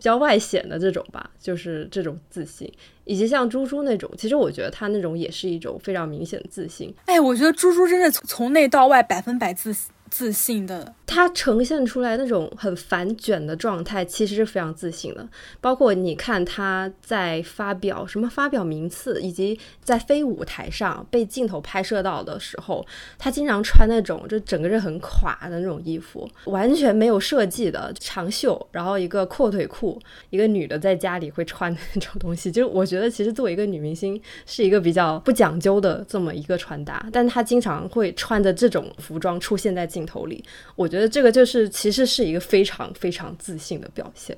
[0.00, 2.72] 比较外显的这种吧，就是这种自信，
[3.04, 6.94] 以及像猪猪那种，其实我觉得他那种也是一种非常明显的自信。
[7.04, 9.92] 哎，我觉得猪猪真的从内到外百分百自信。
[10.10, 15.26] 自信的，他呈现出来那种很反卷的状态，其实是非常自信的。
[15.60, 22.84] 包括你看他在发表什么发表名次，以及在飞舞台上被镜头拍摄到的时候，
[23.18, 29.96] 他经常穿那种就整个人很垮的那种衣服，完全没有设计的长袖，然后一个阔腿裤，
[30.30, 32.50] 一个女的在家里会穿的那种东西。
[32.50, 39.99] 就是我觉得，其实作为一个女明星，是一个比较不讲究的这么一个穿搭，但她经常会穿着这种服装出现在镜。
[40.00, 40.42] 镜头里，
[40.74, 44.36] 我觉得这个就是其实是一个非常非常自信的表现。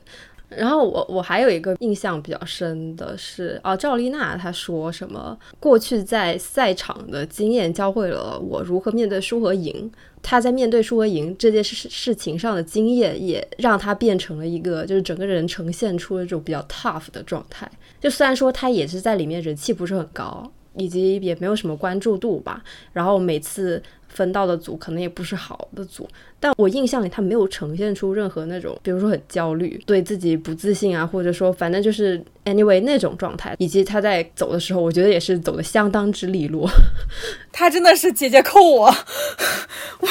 [0.48, 5.38] 然后我我还有一个印象比较深的是，啊，赵丽娜她说什么？
[5.58, 9.90] 过去在赛场的经验教会了我如何面对输和赢。
[10.20, 17.70] 她在面对输和赢这件事事情上的经验，也让她变成了一个就是整个人呈现出了这种比较 tough 的状态。
[17.98, 22.62] 就虽然说她也是在里面人气不是很高，以及也没有什么关注度吧。
[22.92, 23.82] 然后每次。
[24.12, 26.06] 分到的组可能也不是好的组，
[26.38, 33.56] 但我印象里他没有呈现出任何那种，比如说很焦虑、对自己不自信啊，或者说反正就是 anyway 那种状态。
[33.58, 36.68] 以及他在走的时候，我觉得也是走的相当之利落。
[37.50, 38.86] 他真的是姐姐扣我，
[40.00, 40.08] 我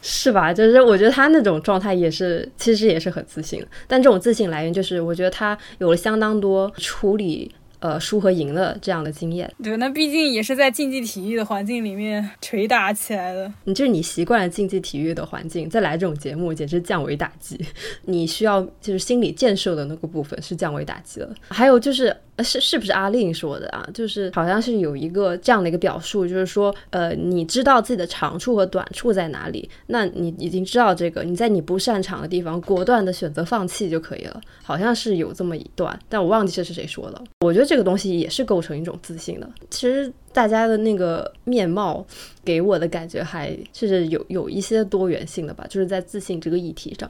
[0.00, 0.52] 是吧？
[0.52, 3.64] 就是我觉得他那种状态也是，其实也是很自信。
[3.86, 7.52] 但这种自信来源就是，我觉得他有了相当多处理。
[7.82, 13.52] 呃，输和赢的这样的经验，对，那毕竟也是在竞技体育的环境里面捶打起来的。
[13.64, 17.58] 你就是你习惯了竞技体育的环境，再来这种节目，简直降维打击。
[18.04, 21.34] 你需要就是心理建设的那个部分是降维打击了。
[21.48, 22.16] 还有就是。
[22.42, 23.86] 是是不是阿令说的啊？
[23.94, 34.40] 就是好像是有一个这样的一个表述，就是说，呃，你知道自己的长处和短处在哪里，那你已经知道这个，你在你不擅长的地方，果断的选择放弃就可以了。
[34.62, 37.22] 好像是有这么一段，但我忘记这是谁说的。
[37.40, 39.48] 我觉得这个东西也是构成一种自信的。
[39.70, 42.04] 其实大家的那个面貌
[42.44, 47.08] 给我的感觉还是有有一些多元性的吧，就是在自信这个议题上。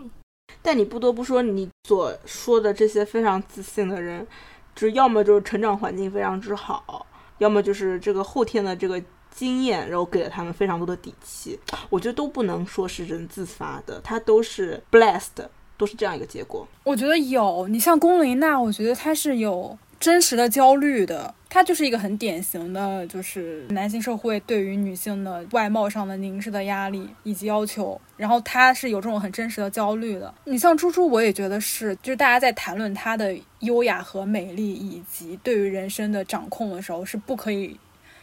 [0.60, 4.26] 但你不得不说，你所说的这些非常自信的人。
[4.74, 7.06] 就是要么就是成长环境非常之好，
[7.38, 11.58] 要么就是这个后天的这个经验，然后给了他们非常多的底气。
[11.88, 15.46] 我觉得都不能说是人自发的，他都是 blessed，
[15.76, 16.66] 都是这样一个结果。
[16.84, 19.78] 我觉得有，你像龚琳娜，我觉得她是有。
[20.02, 30.34] 真实的焦虑的，他就是一个很典型的，就是男性社会对于女性的外貌上的凝视的压力以及要求，然后他是有这种很真实的焦虑的。
[30.46, 37.78] 你像猪猪，我也觉得是，就是大家在谈论她的优雅和美丽以及对于人生的掌控的时候，是不可以，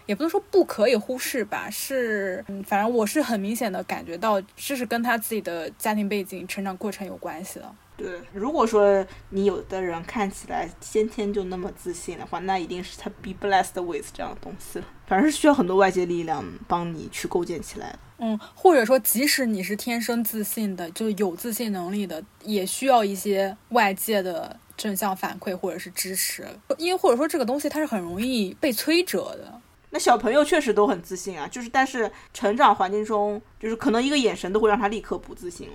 [0.05, 7.73] 也不能说不可以忽视吧，是，嗯，反正我是很明显的感觉到，这是跟他自己的家庭背景、成长过程有关系的。
[7.99, 14.85] 对，如果说你有的人看起来先天就那么自信的话，那一定是他 be blessed with 这样的东西了。
[15.05, 17.99] 反正是需要很多外界力量帮你去构建起来的。
[18.19, 26.47] 嗯，或者说，即使你是天生自信的，就是有自信能力的，也需要一些外界的正向反馈或者是支持，
[26.77, 29.61] 因为或者说这个东西它是很容易被摧折的。
[29.89, 35.73] 那小朋友确实都很自信啊，就是但是成长环境中，就是可能一个眼神都会让他立刻不自信了。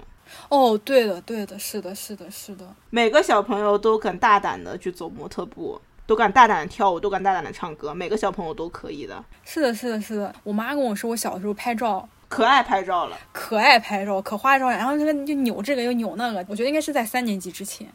[0.49, 2.67] 哦，对的，对的，是的，是的，是的。
[2.91, 9.25] 每个小朋友都敢大胆的去走模特步，都敢大胆的跳舞，都敢大胆的唱歌，每个小朋友都可以的。
[9.45, 10.35] 是的，是的，是的。
[10.43, 16.45] 我妈跟我说，我小时候拍照可爱拍照了，可爱拍照，可花招，然后那个就扭这个又扭那个。
[16.49, 17.87] 我觉得应该是在三年级之前。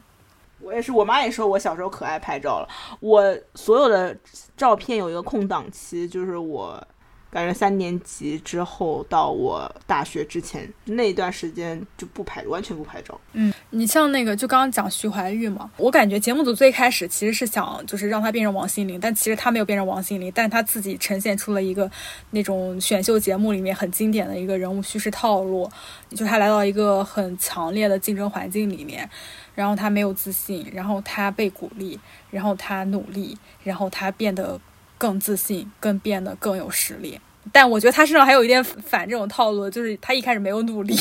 [0.60, 2.68] 我也是，我妈也说我小时候可爱拍照了。
[3.00, 3.22] 我
[3.54, 4.14] 所有的
[4.56, 6.86] 照片有一个空档期，就是我
[7.30, 13.18] 感觉三年级之后到我大学之前那段时间就不拍，完全不拍照。
[13.32, 21.90] 嗯，你像那个就刚刚讲徐怀钰嘛，我感觉节目组最开始其实是想就是让她变成王心凌，但其实她没有变成王心凌，但她自己呈现出了一个
[22.30, 25.70] 那种选秀节目里面很经典的一个人物叙事套路，
[26.10, 29.08] 就她来到一个很强烈的竞争环境里面。
[29.52, 31.98] 然后他没有自信，然后他被鼓励，
[32.30, 34.58] 然后他努力，然后他变得
[35.00, 37.18] 更自信，更变得更有实力。
[37.50, 40.94] 但我觉得他身上还有一点反这种套路，就是他一开始没有努力，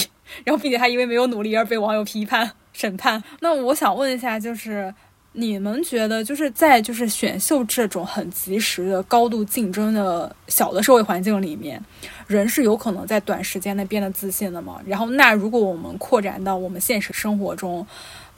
[0.46, 3.22] 然后并且他因为没有努力而被网友批判审判。
[3.42, 4.92] 那我想问一下，就是
[5.34, 11.84] 你们觉得，就是在就是选秀这种很及时的高度竞争的小的社会环境里面，
[12.26, 14.82] 人是有可能在短时间内变得自信的吗？
[14.88, 17.86] 然后，那如果我们扩展到我们现实生活中，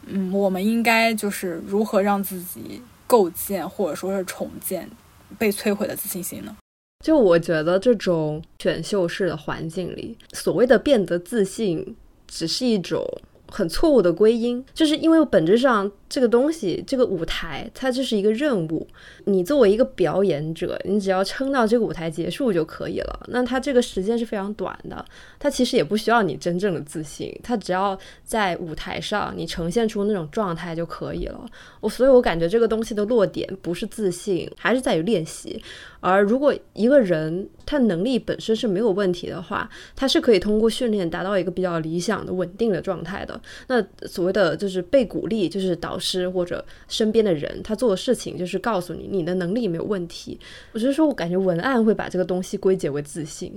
[0.07, 4.89] 嗯，我们应该就是如何让自己构建或者说是重建
[5.38, 6.55] 被摧毁的自信心呢？
[7.03, 11.95] 就我觉得这种选秀式的环境里，所谓的变得自信，
[12.27, 13.03] 只是一种
[13.51, 18.87] 很错误的归因，就是因为本质上这个东西，这个舞台它就是一个任务，
[19.25, 23.19] 你作为一个表演者，你只要撑到这个舞台结束就可以了。
[23.27, 25.05] 那它这个时间是非常短的，
[25.37, 31.45] 它其实也不需要你真正的自信，它只要在舞台上你呈现出那种状态就可以了。
[31.81, 35.61] 我所以，我感觉这个东西的落点不是自信，还是在于练习。
[36.01, 43.39] 而如果一个人他能力本身是没有问题的话，他是可以通过训练达到一个比较理想的稳定的状态的。
[43.67, 50.37] 那所谓的就是被鼓励，就是导师或者身边的人他做的事情，就是告诉你你的能力没有问题。
[50.73, 53.55] 我就是说我感觉文案会把这个东西归结为自信。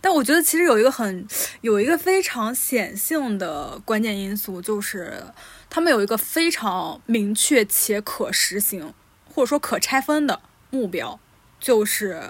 [0.00, 1.24] 但我觉得其实有一个很
[1.60, 5.14] 有一个非常显性的关键因素，就是
[5.70, 8.92] 他们有一个非常明确且可实行，
[9.32, 11.20] 或者说可拆分的目标，
[11.60, 12.20] 就是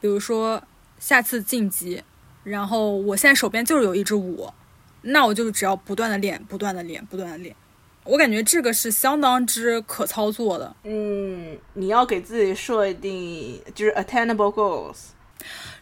[0.00, 0.62] 比如说
[0.98, 2.02] 下次晋级，
[2.44, 4.48] 然后我现在手边就是有一支舞，
[5.02, 7.54] 那我就只要不断的练，不断的练，不断的练。
[8.04, 10.74] 我感觉这个是相当之可操作的。
[10.84, 14.96] 嗯，你要给自己设定就是 attainable goals。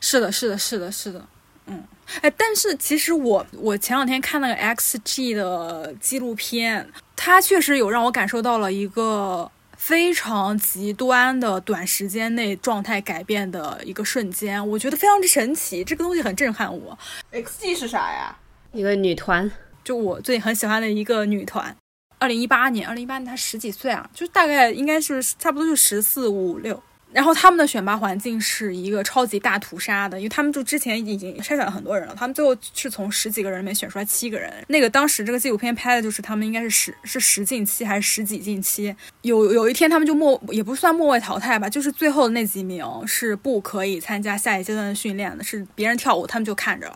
[0.01, 1.25] 是的，是的，是的，是的，
[1.67, 1.85] 嗯，
[2.21, 16.99] 哎，但是其实我我前两天看那个 XG 的纪录片，它确实有让我感受到了一个非常极端的短时间内状态改变的一个瞬间，我觉得非常之神奇，这个东西很震撼我。
[17.33, 18.37] XG 是啥呀？
[18.73, 19.51] 一个女团，
[19.85, 21.77] 就我最近很喜欢的一个女团，
[22.19, 26.83] 二零一八年，二零一八年她十几岁啊，就大概应该是差不多就十四五六。
[27.17, 34.53] 然后他们的选拔环境是一个超级大屠杀的，因为他们就之前已经筛选了很多人了，他们最后是从十几个人里面选出来七个人。
[34.69, 38.95] 那个当时这个纪录片拍的就是他们应该是十是十进七还是十几进七？
[39.23, 46.95] 有有一天他们就末也不算末位淘汰吧，就是最后那几名是不可以参加下一阶段的训练的，是别人跳舞他们就看着。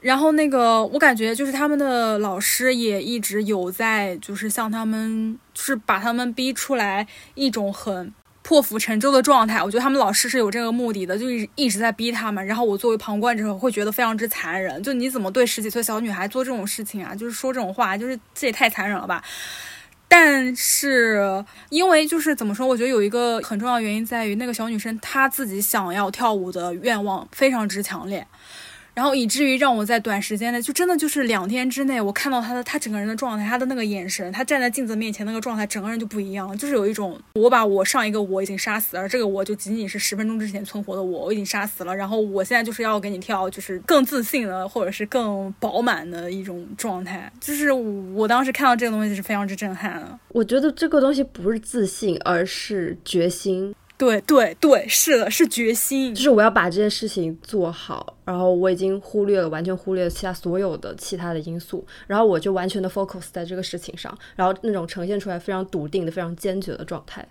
[0.00, 8.12] 然后那个，我感觉就是他们的老师也一直有在，就是向他们，就是把他们逼出来一种很
[8.44, 9.60] 破釜沉舟的状态。
[9.60, 12.46] 我觉得他们老师是有这个目的的，就一直一直在逼他们。
[12.46, 17.14] 然后我作为旁观者会觉得非常之残忍，就你怎么对十几岁小女孩做这种事情啊？
[17.14, 19.24] 就是说这种话，就是这也太残忍了吧。
[20.06, 28.24] 但是因为就是怎么说，我觉得有一个很重要的原因在于那个小女生她自己想要跳舞的愿望非常之强烈。
[28.94, 50.18] 然后以至于让我在短时间内，就真的就是两天之内，我看到他的他整个人的状态，他的那个眼神，他站在镜子面前那个状态，整个人就不一样了，就是有一种我把我上一个我已经杀死了，这个我就仅仅是十分钟之前存活的我，我已经杀死了，然后我现在就是要给你跳，就是更自信的或者是更饱满的一种状态，就是我当时看到这个东西是非常之震撼的。
[50.28, 53.74] 我觉得这个东西不是自信，而是决心。
[53.96, 56.22] 对对对，是的，是决心就。
[56.22, 67.26] 是我要把这件事情做好，然后我已经忽略了，完全忽略了其他所有的其他的因素，然后我就完全的 focus 在这个事情上，然后那种呈现出来非常笃定的、非常坚决的状态。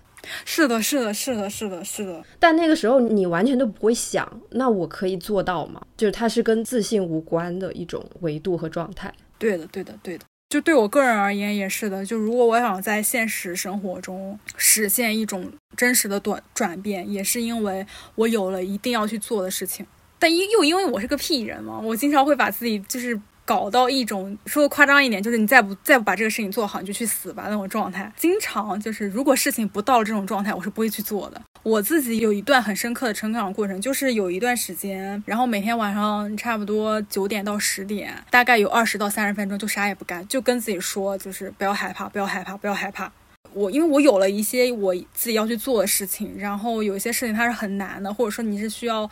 [0.46, 2.24] 是的，是的，是的，是的，是的。
[2.40, 5.86] 但那个时候你完全都不会想，那我可以做到吗？
[5.98, 9.14] 就是它是跟自信无关的一种维度和状态。
[9.38, 10.24] 对的，对的，对的。
[10.54, 12.06] 就对我个人而言也是的。
[12.06, 17.84] 就如果我想在现实生活中实现一种真实的转转变，也是因为
[18.14, 19.84] 我有了一定要去做的事情。
[20.20, 28.12] 但因又因为我是个屁人嘛，我经常会把自己就是搞到一种说夸张一点，就是你再不再不把这个事情做好，你就去死吧那种状态。
[28.16, 31.42] 经常就是如果事情不到这种状态，我是不会去做的。
[31.64, 43.12] 我自己有一段很深刻的成长过程，就是有一段时间，然后每天晚上差不多九点到十点，大概有二十到三十分钟就啥也不干，就跟自己说，就是不要害怕，不要害怕，不要害怕。
[43.54, 49.10] 我因为我有了一些我自己要去做的事情，然后有一些事情它是很难的，或者说你是需要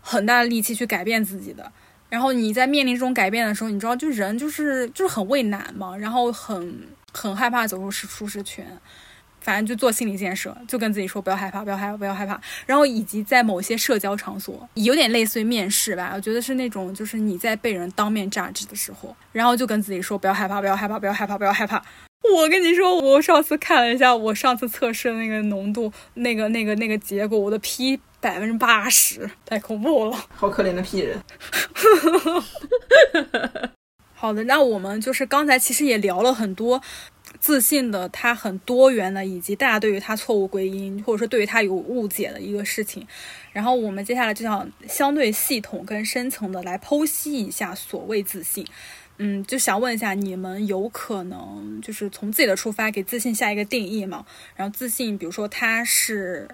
[0.00, 1.70] 很大的力气去改变自己的。
[2.08, 8.66] 然后你在面临这种改变的时候，你知道，就人就是就是很畏难嘛，然后很很害怕走出舒适圈。
[9.40, 12.38] 反正就做心理建设，就跟自己说不要害怕，不要害怕，不要害怕。
[12.66, 21.82] 然后以及在某些社交场所，有点类似于面试吧，我觉得是那种就是你在被人当面榨汁的时候，然后就跟自己说不要害怕，不要害怕，不要害怕，不要害怕。
[22.34, 30.16] 我跟你说，我上次看了一下我上次测试的那个浓度，那个那个那个结果，我的 P 百分之八十，太恐怖了。
[30.34, 31.18] 好可怜的屁人。
[34.14, 36.82] 好的，那我们就是刚才其实也聊了很多
[37.38, 43.06] 自信的，它很多元的，以及大家对于它错误归因，或者说对于它有误解的一个事情。
[43.52, 48.66] 然后我们接下来就想相对系统跟深层的来剖析一下所谓自信。
[49.18, 54.26] 嗯，就想问一下，你们有可能就是从自己的出发给自信下一个定义吗？
[54.56, 56.48] 然后自信，比如说它是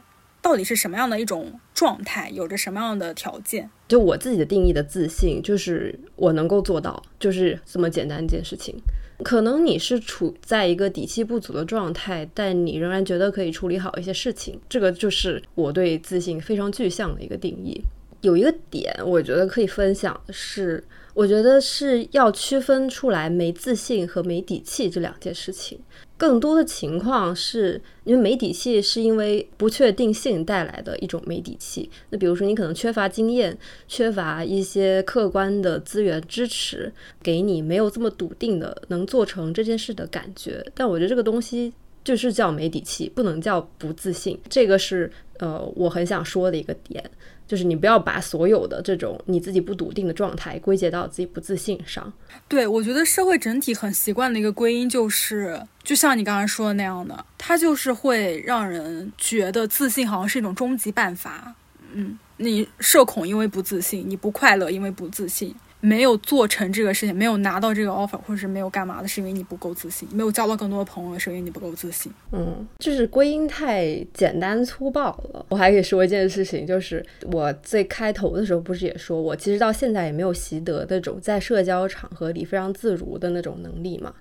[0.45, 3.71] 到底是什么样的一种状态，有着什么样的条件？
[3.89, 8.77] 就我自己的定义的自信，就是我能够做到，就是这么简单一件事情。
[9.23, 17.81] 可能你是处在一个底气不足的状态，但你仍然觉得可以处理好一些事情，这个就是我对自信非常具象的一个定义。
[18.25, 25.79] 有一个点，我觉得可以分享的是，我觉得是要区分出来没自信和没底气这两件事情。
[26.17, 31.91] 更多的情况是因为没底气，是因为不确定性带来的一种没底气。
[32.09, 33.57] 那比如说，你可能缺乏经验，
[33.87, 36.91] 缺乏一些客观的资源支持，
[37.23, 40.65] 给你没有这么笃定的能做成这件事的感觉。
[40.75, 44.41] 但我觉得这个东西就是叫没底气，不能叫不自信。
[44.49, 45.11] 这个是
[45.41, 47.05] 呃，我很想说的一个点。
[47.47, 52.13] 就是你不要把所有的这种你自己不笃定的状态归结到自己不自信上。
[52.49, 61.55] 对，我觉得社会整体很习惯的一个归因就是，就像你刚才说的那样的，它就是会让人觉得自信好像是一种终极办法。
[61.93, 65.55] 嗯，你社恐因为不自信，你不快乐因为不自信，
[65.85, 72.11] 没有做成这个事情，没有拿到这个 offer，或者是没有干嘛的，是因为你不够自信，没有交到更多的朋友，是因为你不够自信。
[72.33, 75.45] 嗯，就是归因太简单粗暴了。
[75.51, 84.15] 我还可以说一件事情，就是我最开头的时候不是也说我其实到现在也没有习得那种在社交场合里非常自如的那种能力嘛。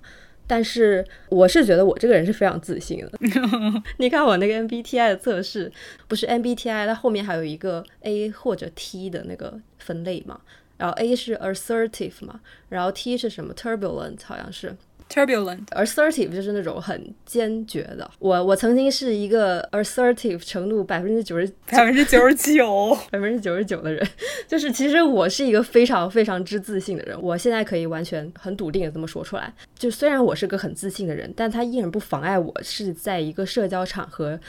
[0.46, 3.10] 但是我是觉得我这个人是非常自信的。
[3.96, 5.72] 你看我那个 MBTI 的测试，
[6.06, 10.38] 不是 MBTI，它后面还有一个 A 或者 T 的那个分类嘛。
[10.76, 14.76] 然后 A 是 assertive 嘛，然后 T 是什么 turbulent 好像是。
[15.06, 18.10] Turbulent，assertive 就是那种很坚决的。
[18.18, 22.96] 我我曾经是一个 assertive 程度百分之九十 百分之九十九。
[23.12, 24.04] 百分之九十九的人，
[24.48, 27.20] 就是其实我是一个非常非常之自信的人。
[27.20, 29.52] 我现在可以完全很笃定的这么说出来。
[29.78, 34.40] 就虽然我是个很自信的人，但他依然不妨碍我是在一个社交场合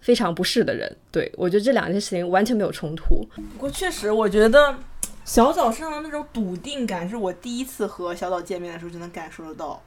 [0.00, 0.96] 非常不适的人。
[1.10, 3.26] 对我觉得这两件事情完全没有冲突。
[3.34, 4.76] 不过确实，我觉得
[5.24, 9.82] 小枣身上的那种笃定感，是我第一次和小枣见面的时候就能感受得到。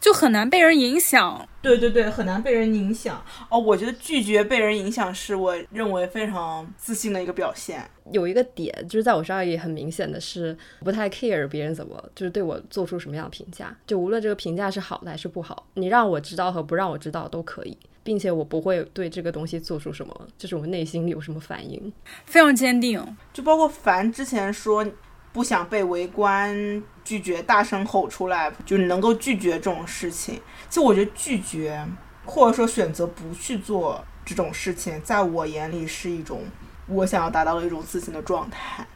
[0.00, 1.46] 就很难被人影响。
[1.60, 3.22] 对对对，很难被人影响。
[3.50, 7.82] 哦，我觉得拒绝被人影响是我认为非常自信的一个表现。
[8.12, 21.92] 有一个点就是在我身上也很明显的是，不太 care 别人怎么就是对我做出什么样的评价，就无论这个评价是好的还是不好，你让我知道和不让我知道都可以，并且我不会对这个东西做出什么，就是我内心里有什么反应。
[22.24, 24.86] 非常坚定，就包括凡之前说
[25.32, 30.40] 不想被围观，拒绝大声吼出来，就是能够拒绝这种事情。
[30.68, 31.84] 其实我觉得拒绝
[32.24, 36.42] 或者说选择不去做这种事情，在我眼里是一种
[36.86, 38.86] 我想要达到的一种自信的状态。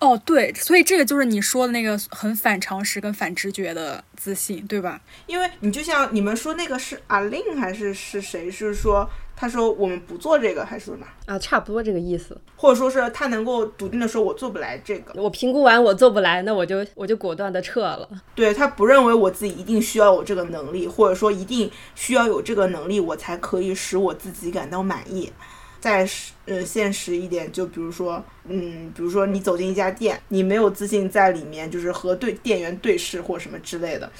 [0.00, 5.00] 哦，对，所以这个就是你说的那个很反常识跟反直觉的自信，对吧？
[5.26, 8.48] 因为你就像你们说那个是阿令还是是谁？
[8.48, 11.04] 是说他说我们不做这个，还是什么？
[11.26, 12.40] 啊，差不多这个意思。
[12.54, 18.08] 或者说是他能够笃定的说我做不来这个，我评估完我做不来，那我就我就果断的撤了。
[18.36, 25.32] 对他不认为我自己一定需要有这个能力，或者说一定需要有这个能力，我才可以使我自己感到满意。
[25.80, 34.10] 再是呃现实一点，就比如说，嗯，比如说你走进一家店，你没有自信在里面，就是和对店员对视或什么之类的，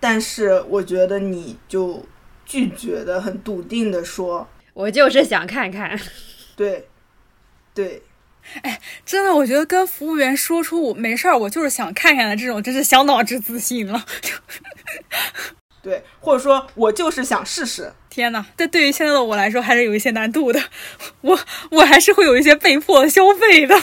[0.00, 2.04] 但是我觉得你就
[2.44, 5.98] 拒绝的很笃定的说，我就是想看看，
[6.56, 6.88] 对，
[7.74, 8.02] 对，
[8.62, 14.04] 哎真的，我觉得跟服务员说出我没事儿，我就是想看看的这种，真是小脑之自信了。
[15.88, 20.62] 对，或者说我就是想试试，天呐，这对于现在的我来说还是有一些难度的，
[21.22, 21.38] 我
[21.70, 23.74] 我还是会有一些被迫消费的。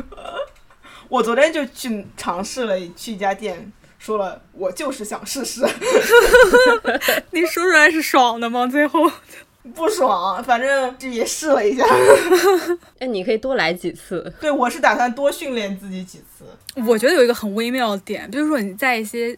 [1.08, 5.66] 我昨天就去尝试了，去一家店，说了我就是想试试，
[7.32, 8.66] 你说出来是爽的吗？
[8.66, 9.10] 最后，
[9.74, 11.86] 不爽，反正这也试了一下。
[12.98, 14.30] 那，你可以多来几次。
[14.38, 16.44] 对我是打算多训练自己几次。
[16.86, 19.36] 我觉得有一个很微妙的点，就是说你在一些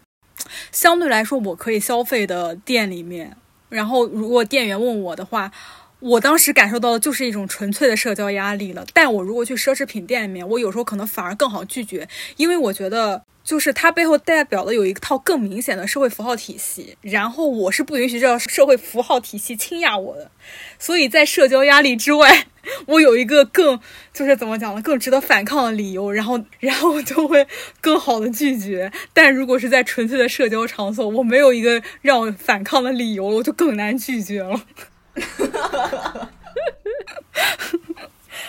[0.73, 3.37] 相对来说我可以消费的店里面，
[3.69, 5.51] 然后如果店员问我的话，
[6.01, 8.87] 我当时感受到的就是一种纯粹的社交压力了。
[8.95, 20.31] 但我如果去奢侈品店里面，我有时候可能反而更好拒绝，因为我觉得就是它背后代表的有一套更明显的社会符号体系，然后我是不允许这套社会符号体系倾轧我的。
[20.79, 22.47] 所以在社交压力之外，
[22.87, 23.81] 我有一个更
[24.13, 27.45] 就是怎么讲呢，更值得反抗的理由，然后然后就会
[27.81, 28.93] 更好的拒绝。
[29.13, 34.65] 但如果是在纯粹的社交场所，我没有一个让我反抗的理由，我就更难拒绝了。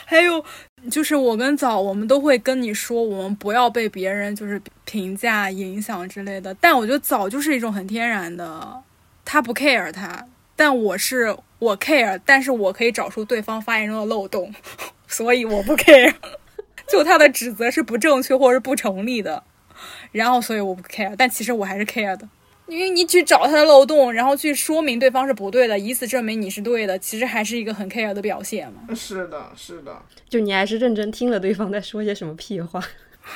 [0.06, 0.46] 还有
[0.90, 6.54] 就是我跟早，我们都会跟你说，我们不要被别人就是评价影响之类的。
[6.56, 8.82] 但我觉得早就是一种很天然的，
[9.24, 10.26] 他不 care 他，
[10.56, 14.54] 但我是我 care，但是我可以找出对方发言中的漏洞，
[15.08, 16.14] 所以我不 care。
[16.90, 19.44] 就他的指责是不正确或者是不成立的，
[20.12, 22.28] 然后所以我不 care，但其实我还是 care 的。
[22.72, 28.96] 因为你去找他的漏洞，然后去说明对方是不对的，以此证明你是对的，其实还是一个很 care 的表现嘛。
[28.96, 32.82] 是的，是的，就你还是认真听了对方在说些什么屁话。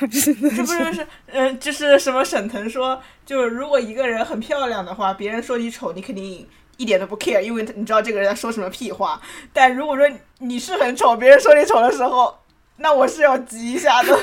[0.10, 9.20] 真的是不是是嗯，就是什么沈腾说，就是如果一个人很漂亮的话，别人说你丑，你肯定一点都不 care，因为你知道这个人在说什么屁话。
[9.52, 10.08] 但如果说
[10.38, 12.34] 你是很丑，别人说你丑的时候，
[12.78, 14.18] 那我是要急一下的。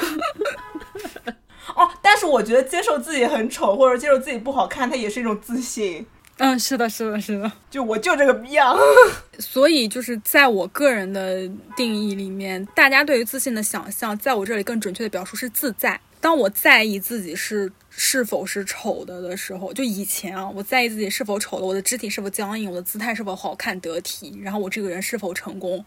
[1.76, 6.06] 哦，但是我觉得接受自己很丑或者接受自己不好看，它也是一种自信。
[6.38, 7.52] 嗯，是的，是的，是的。
[7.70, 8.76] 就我就这个逼样。
[9.40, 16.00] 所以就是在我个人的定义里面，大家对于自信的想象，在我这里更准确的表述是自在。
[16.20, 25.86] 当我在意自己是是否是丑的的时候，就以前啊，我在意自己是否丑的，我的肢体是否僵硬，我的姿态是否好看得体，然后我这个人是否成功。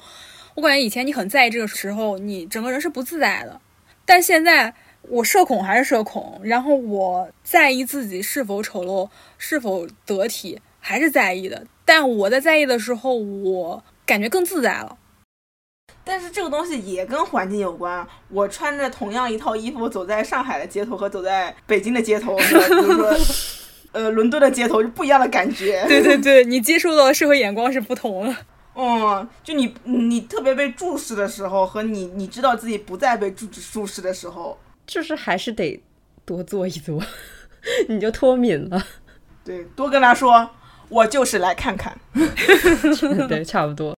[0.55, 3.61] 我感觉以前你很在意这个时候，你整个人是不自在的。
[4.05, 4.73] 但现在
[5.09, 11.67] 我社恐还是社恐，然后我在意自己是否丑陋、是否得体，还是在意的。
[11.85, 14.99] 但我在在意的时候，我感觉更自在了。
[16.05, 18.07] 但是这个东西也跟环境有关。
[18.29, 23.17] 我穿着同样一套衣服，走在上海的街头和走在北京的街头，比如说，
[23.93, 25.85] 呃，伦敦的街头，是不一样的感觉。
[25.89, 28.37] 对对对，你接受到的社会眼光是不同的。
[28.79, 35.83] 嗯，就你你特别被注视的时候，和你你知道自己不再被注注视的时候，就是还是得
[36.25, 37.03] 多做一做，
[37.89, 38.87] 你就脱敏了。
[39.45, 40.49] 对，多跟他说，
[40.89, 41.97] 我就是来看看。
[43.29, 43.95] 对，差不多。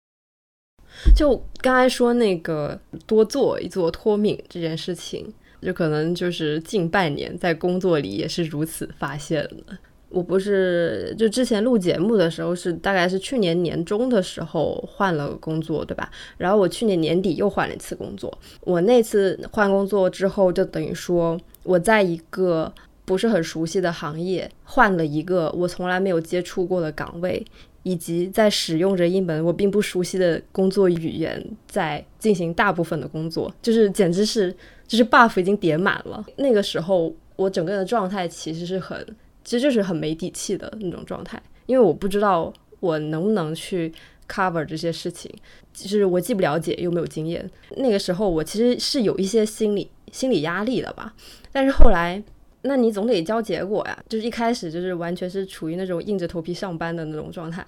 [1.14, 5.32] 就刚才说那个多做一做脱敏这件事情，
[5.62, 9.78] 就可能就是近半年在工作里也是如此发现的。
[10.10, 16.10] 我不是就之前录节目的时候是大概是去年年中的时候换了工作，对吧？
[16.38, 18.36] 然后我去年年底又换了一次工作。
[18.62, 22.72] 我那次换工作之后，就等于说我在一个
[23.04, 27.44] 不是很熟悉的行业换了一个我从来没有接触过的岗位，
[27.82, 34.50] 以及在使用着一门我并不熟悉的工作语言，在进行大部分的工作，就是简直是
[34.86, 36.24] 就是 buff 已经叠满了。
[36.36, 39.06] 那个时候我整个人的状态其实是很。
[39.48, 43.90] 其实就是很没底气的那种状态，因为我不知道我能不能去
[44.28, 45.34] cover 这些事情，
[45.72, 47.50] 就是我既不了解又没有经验。
[47.78, 51.14] 那个时候我其实是有一些心理心理压力的吧，
[51.50, 52.22] 但是后来，
[52.60, 57.66] 那你总得交结果呀，就是一开始就是完全是处于那种硬着头皮上班的那种状态，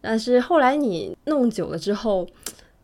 [0.00, 2.26] 但是后来你弄久了之后，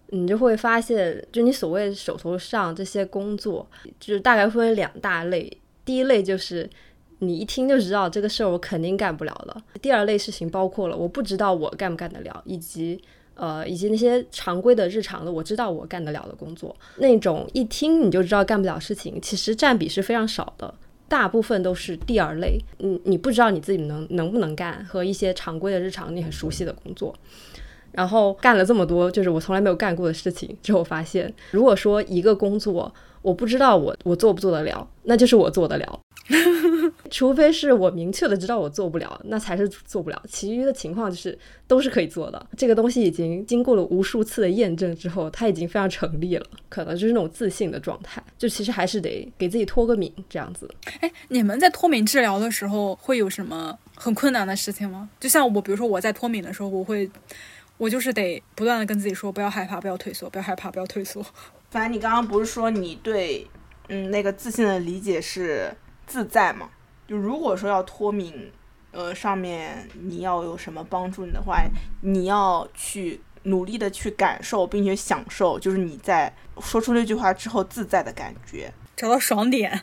[0.09, 3.67] 你就会发现，就你所谓手头上这些工作，
[3.99, 5.51] 就是大概分为两大类。
[5.83, 6.69] 第一类就是
[7.21, 9.57] 你一听就知道这个事儿我肯定干不了的。
[9.81, 13.01] 第二类事情包括了我不知道我干不干得了，以及
[13.35, 16.75] 呃以及那些常规的日常的我知道我干得了的工作。
[16.97, 20.75] 那种一听你就知道干不了事情，其实占比是非常少的。
[21.07, 27.15] 大部分都是第二类，你你不知道你自己能能不能干，和一些常规的日常你很熟悉的工作。
[27.95, 32.93] 然后干了这么多，就是我从来没有干过的事情之后，发现如果说一个工作
[33.23, 36.01] 我不知道我我做不做得了，那就是我做得了。
[37.11, 40.23] 除非是我明确的知道我做不了，那才是做不了。
[40.27, 42.47] 其余的情况就是都是可以做的。
[42.57, 46.47] 这个东西已经经过了无数次的验证之后，它已经非常成立了。
[46.71, 50.67] 可能就是那种自信的状态，就其实还是得给自己脱个敏这样子。
[51.01, 55.11] 哎，你们在脱敏治疗的时候会有什么很困难的事情吗？
[55.21, 57.09] 就像我，比如说我在脱敏的时候，我会，
[57.77, 61.25] 我就是得不断的跟自己说，不要害怕，不要退缩，不要害怕，不要退缩。
[61.71, 63.49] 反正你刚刚不是说你对
[63.89, 65.75] 嗯那个自信的理解是
[66.07, 66.71] 自在嘛？
[67.07, 68.53] 就如果说要脱敏，
[68.93, 71.65] 呃，上面你要有什么帮助你的话，
[72.01, 78.73] 你要去努力的去感受，并且享受，就是你在说出那句话之后自在的感觉。
[78.97, 79.83] 找到爽点，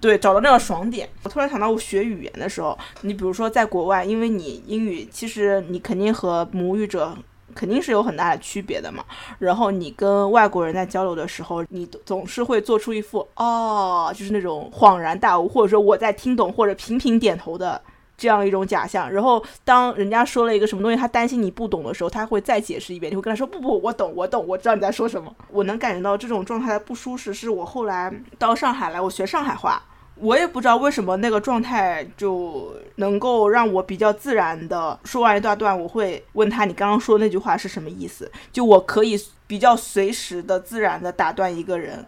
[0.00, 1.08] 对，找到那个爽点。
[1.22, 7.16] 我突然想到，我学语言的时候，你比如说在国外，因为你英语其实你肯定和母语者
[7.54, 9.04] 肯定是有很大的区别的嘛。
[9.38, 17.80] 然后你跟外国人在交流的时候，你总是会做出一副哦，就是那种恍然大悟，或者说我在听懂或者频频点头的
[18.18, 19.10] 这样一种假象。
[19.10, 25.34] 然后当人家说了一个什么东西，他担心你不懂的时候，他会再解释一遍，你会跟他说不不，我懂，我懂，我知道你在说什么。
[25.48, 29.82] 我能感觉到这种状态的不舒适，是我后来到上海来，我学上海话。
[30.20, 38.28] 我也不知道为什么那个状态就能够让我比较自然的说完一大段，我会问他你刚刚说那句话是什么意思？
[38.50, 39.16] 就我可以
[39.46, 42.04] 比较随时的自然的打断一个人，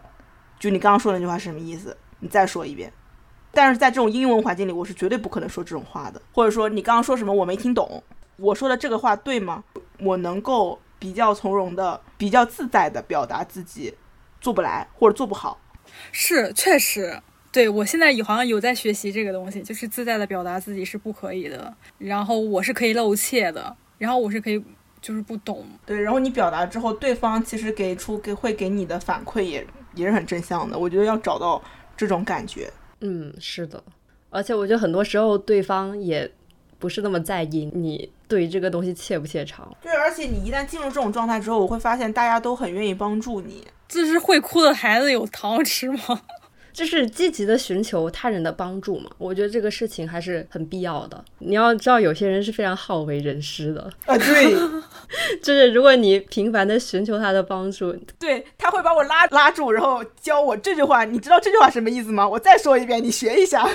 [0.59, 1.97] 就你刚刚说那句话是什么意思？
[2.19, 2.93] 你再说一遍。
[3.53, 6.21] 但是在这种英文环境里，我是绝对不可能说这种话的。
[6.33, 8.03] 或者说你刚刚说什么我没听懂，
[8.37, 9.65] 我说的这个话对吗？
[10.01, 13.95] 我能够比较从容的、比较自在的表达自己
[14.41, 15.59] 做不来或者做不好。
[16.13, 17.21] 是确实。
[17.53, 24.65] 对我现在也好像有在学习这个东西，就是自在的表达自己是不可以的，然后我是可以露怯的，然后我是可以
[25.03, 30.79] 就是不懂，对，然后你表达之后，对方其实给出给会给你的反馈也也是很正向的。
[30.79, 31.61] 我觉得要找到
[31.97, 32.71] 这种感觉，
[33.01, 33.83] 嗯，是的，
[34.31, 36.31] 而且我觉得很多时候对方也
[36.79, 39.75] 不是那么在意你对这个东西怯不怯场。
[39.83, 43.67] 对，而且你一旦进入这种状态之后，我会发现大家都很愿意帮助你。
[43.89, 46.23] 这是会哭的孩子有糖吃吗？
[46.73, 51.25] 就是积极的寻求他人的帮助嘛，我觉得这个事情还是很必要的。
[51.39, 54.55] 你要知道，有些人是非常好为人师的，啊，对，
[55.43, 61.05] 就是如果你频繁的寻求他的帮助， 对，他会把我拉拉住，然后教我这句话。
[61.05, 62.29] 你知道这句话什么意思吗？
[62.29, 63.69] 我再说一遍，你学一下。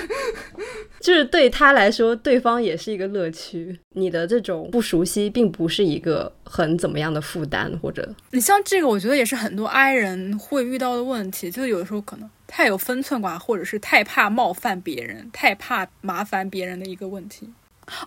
[1.01, 3.77] 就是对他来说，对方也是一个乐趣。
[3.93, 17.49] 你的这种不熟悉，并不是一个很怎么样的负担，或者你像这个，我觉得也是很多 I 人会遇到的问题，就是有的时候可能太有分寸感，或者是太怕冒犯别人，太怕麻烦别人的一个问题。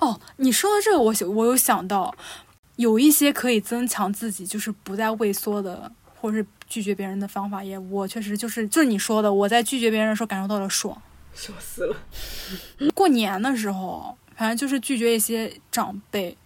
[0.00, 2.14] 哦，你说的这个，我想我有想到，
[2.76, 11.00] 有一些可以增强自己，就是不再畏缩的，或者是拒绝别人的方法，也我确实就是就是你说的，我在拒绝别人的时候感受到了爽。
[11.34, 11.96] 笑死了。
[12.94, 16.36] 过年的时候，反正就是拒绝一些长辈。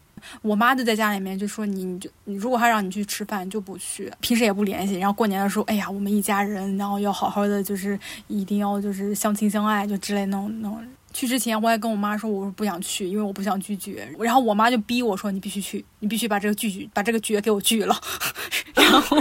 [0.41, 4.99] 我妈就在家里面就说你，你就你如果他让你去吃饭，就不去，平时也不联系。
[4.99, 7.99] 然后过年的时候，哎呀，我们一家人，然后要好好的，就是
[8.29, 10.79] 一定要就是相亲相爱，就之类那种那种。
[11.13, 14.09] 去之前我还跟我妈说，我说不想去，因为我不想拒绝。
[14.19, 17.95] 然后我妈就逼我说，你必须去，你必须把这个拒绝，把这个绝给我拒了。
[18.75, 19.19] 然后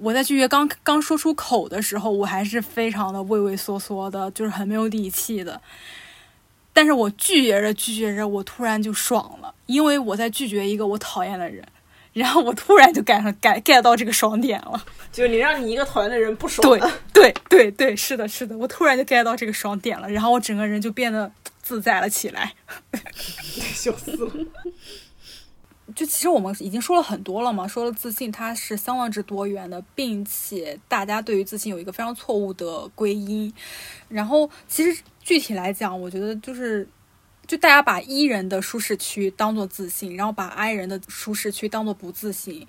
[0.00, 5.60] 我在拒绝刚刚说出口的时候，我还是非常的畏畏缩缩的，就是很没有底气的。
[6.72, 11.64] 但是我拒绝着拒绝着，我突然就爽了，因为我在拒绝一个我讨厌的人，
[12.12, 14.84] 然后我突然就赶上 get get 到这个爽点了。
[15.12, 21.30] 就是你让你一个讨厌的人不爽对了，对对对，是的，是的，我突然就 get 到这个爽点了，然后我整个人就变得
[21.62, 22.54] 自在了起来。
[23.50, 24.30] 笑死了。
[25.94, 33.50] 就其实我们已经说了很多了嘛，说了自信它是相当之多元的，并且大家对于自信有一个非常错误的归因。
[34.08, 36.86] 然后其实具体来讲，我觉得就是，
[37.46, 42.66] 就大家把 E 人的舒适区当做自信，然后把 I 人的舒适区当做不自信，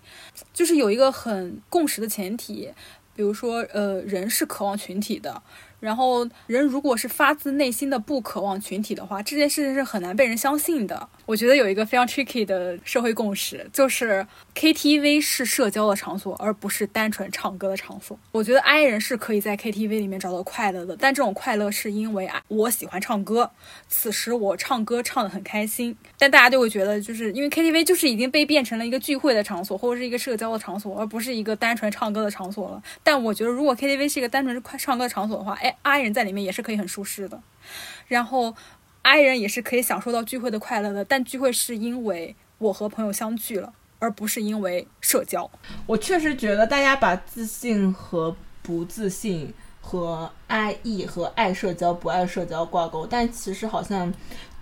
[0.53, 2.71] 就是有一个很共识的前提。
[3.15, 5.41] 比如说，呃，人是渴望群体的，
[5.80, 11.07] 然后，人如果是发自内心的不渴望群体的话，这件事情是很难被人相信的。
[11.25, 14.25] 我觉得有一个非常 tricky 的社会共识，就是
[14.55, 18.17] KTV 是社交的场所，而不是单纯唱歌的场所。
[18.32, 23.51] 我觉得 I 人是可以在 KTV 里面找到快乐的，但这种快乐是因为啊，我喜欢唱歌，
[23.88, 25.95] 此时我唱歌唱得很开心。
[26.17, 32.82] 但大家就会觉得，就是因为 KTV 就是已经被变成了一个聚会的场所，或者是一个社交的场所，而不是一个单纯唱歌的场所了。
[33.03, 37.41] 但我觉得，如果 KTV 是一个单纯是快唱歌的场所的话，哎，I 人在里面也是可以很舒适的。
[38.07, 38.55] 然后
[39.01, 45.49] I 人也是可以享受到聚会的快乐的，但聚会是因为我和朋友相聚了，而不是因为社交。
[45.86, 54.13] 我确实觉得大家把自信和不自信和爱意和爱社交不爱社交挂钩，但其实好像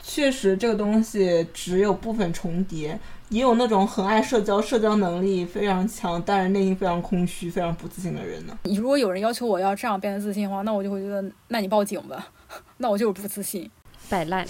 [0.01, 2.99] 确实这个东西只有部分重叠，
[3.30, 8.57] 也有那种很爱社交、社交能力非常强，但是内心非常空虚、非常不自信的人呢。
[8.63, 12.28] 如果有人要求我要这样变得自信的话，那我就会觉得，那你报警吧，
[12.78, 13.69] 那我就是不自信。
[14.09, 14.45] 摆烂。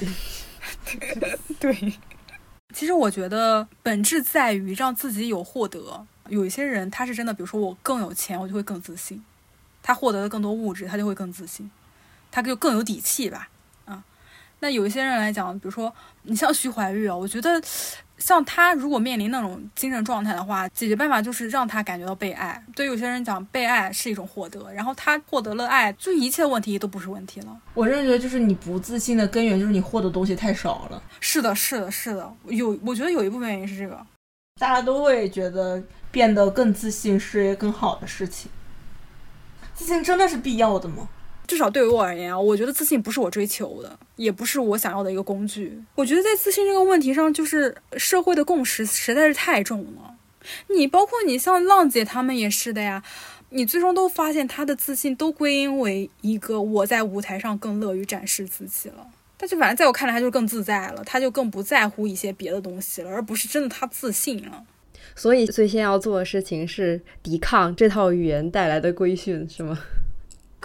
[1.59, 1.93] 对，
[2.73, 6.05] 其实我觉得本质在于让自己有获得。
[6.27, 9.19] 有一些人他是真的，比如说我更有钱，我就会更自信；
[9.81, 11.69] 他获得了更多物质，他就会更自信，
[12.31, 13.47] 他就更有底气吧。
[13.85, 14.03] 啊，
[14.59, 17.61] 那有一些人来讲，比如说你像徐怀钰啊，我觉得
[18.17, 22.63] 像他如果面临那种精神状态的话，解决办法就是让他感觉到被爱。
[22.75, 27.57] 对有些人讲，被爱是一种获得，然后他获得了爱，就一切问题都不是问题了。
[27.73, 31.01] 我真的觉得就是你不自信的根源就是你获得东西太少了。
[31.19, 34.05] 是的，是的，是的，有，我觉得有一部分原因是这个。
[34.59, 38.49] 大家都会觉得变得更自信是一个更好的事情。
[39.73, 41.09] 自信真的是必要的吗？
[41.47, 45.81] 至少对于我而言啊，我觉得自信不是我追求的，也不是我想要的一个工具。
[45.95, 50.15] 我觉得在自信这个问题上，就是社会的共识实在是太重了。
[50.75, 53.03] 你包括你像浪姐他们也是的呀，
[53.49, 59.07] 你最终都发现她的自信都归因为一个我在舞台上更乐于展示自己了。
[59.37, 64.63] 但是反正在我看来，他就更自在了，他就更不在乎一些别的东西了，而不是真的他自信了。
[65.13, 69.77] 所以最先要做的事情是抵抗这套语言带来的规训，是吗？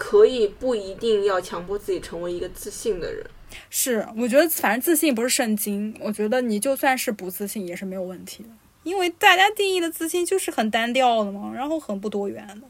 [0.01, 3.23] 可以不一定要强迫自己成为一个自信的人。
[3.69, 8.49] 是我觉得反正自信不是圣经我觉得你就算是不自信也是没有问题的。
[8.83, 12.67] 因为大家定义的自信就是很单调的嘛然后很不多元的。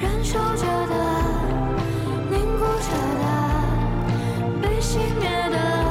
[0.00, 1.02] 燃烧着的
[4.62, 5.81] 被熄灭的。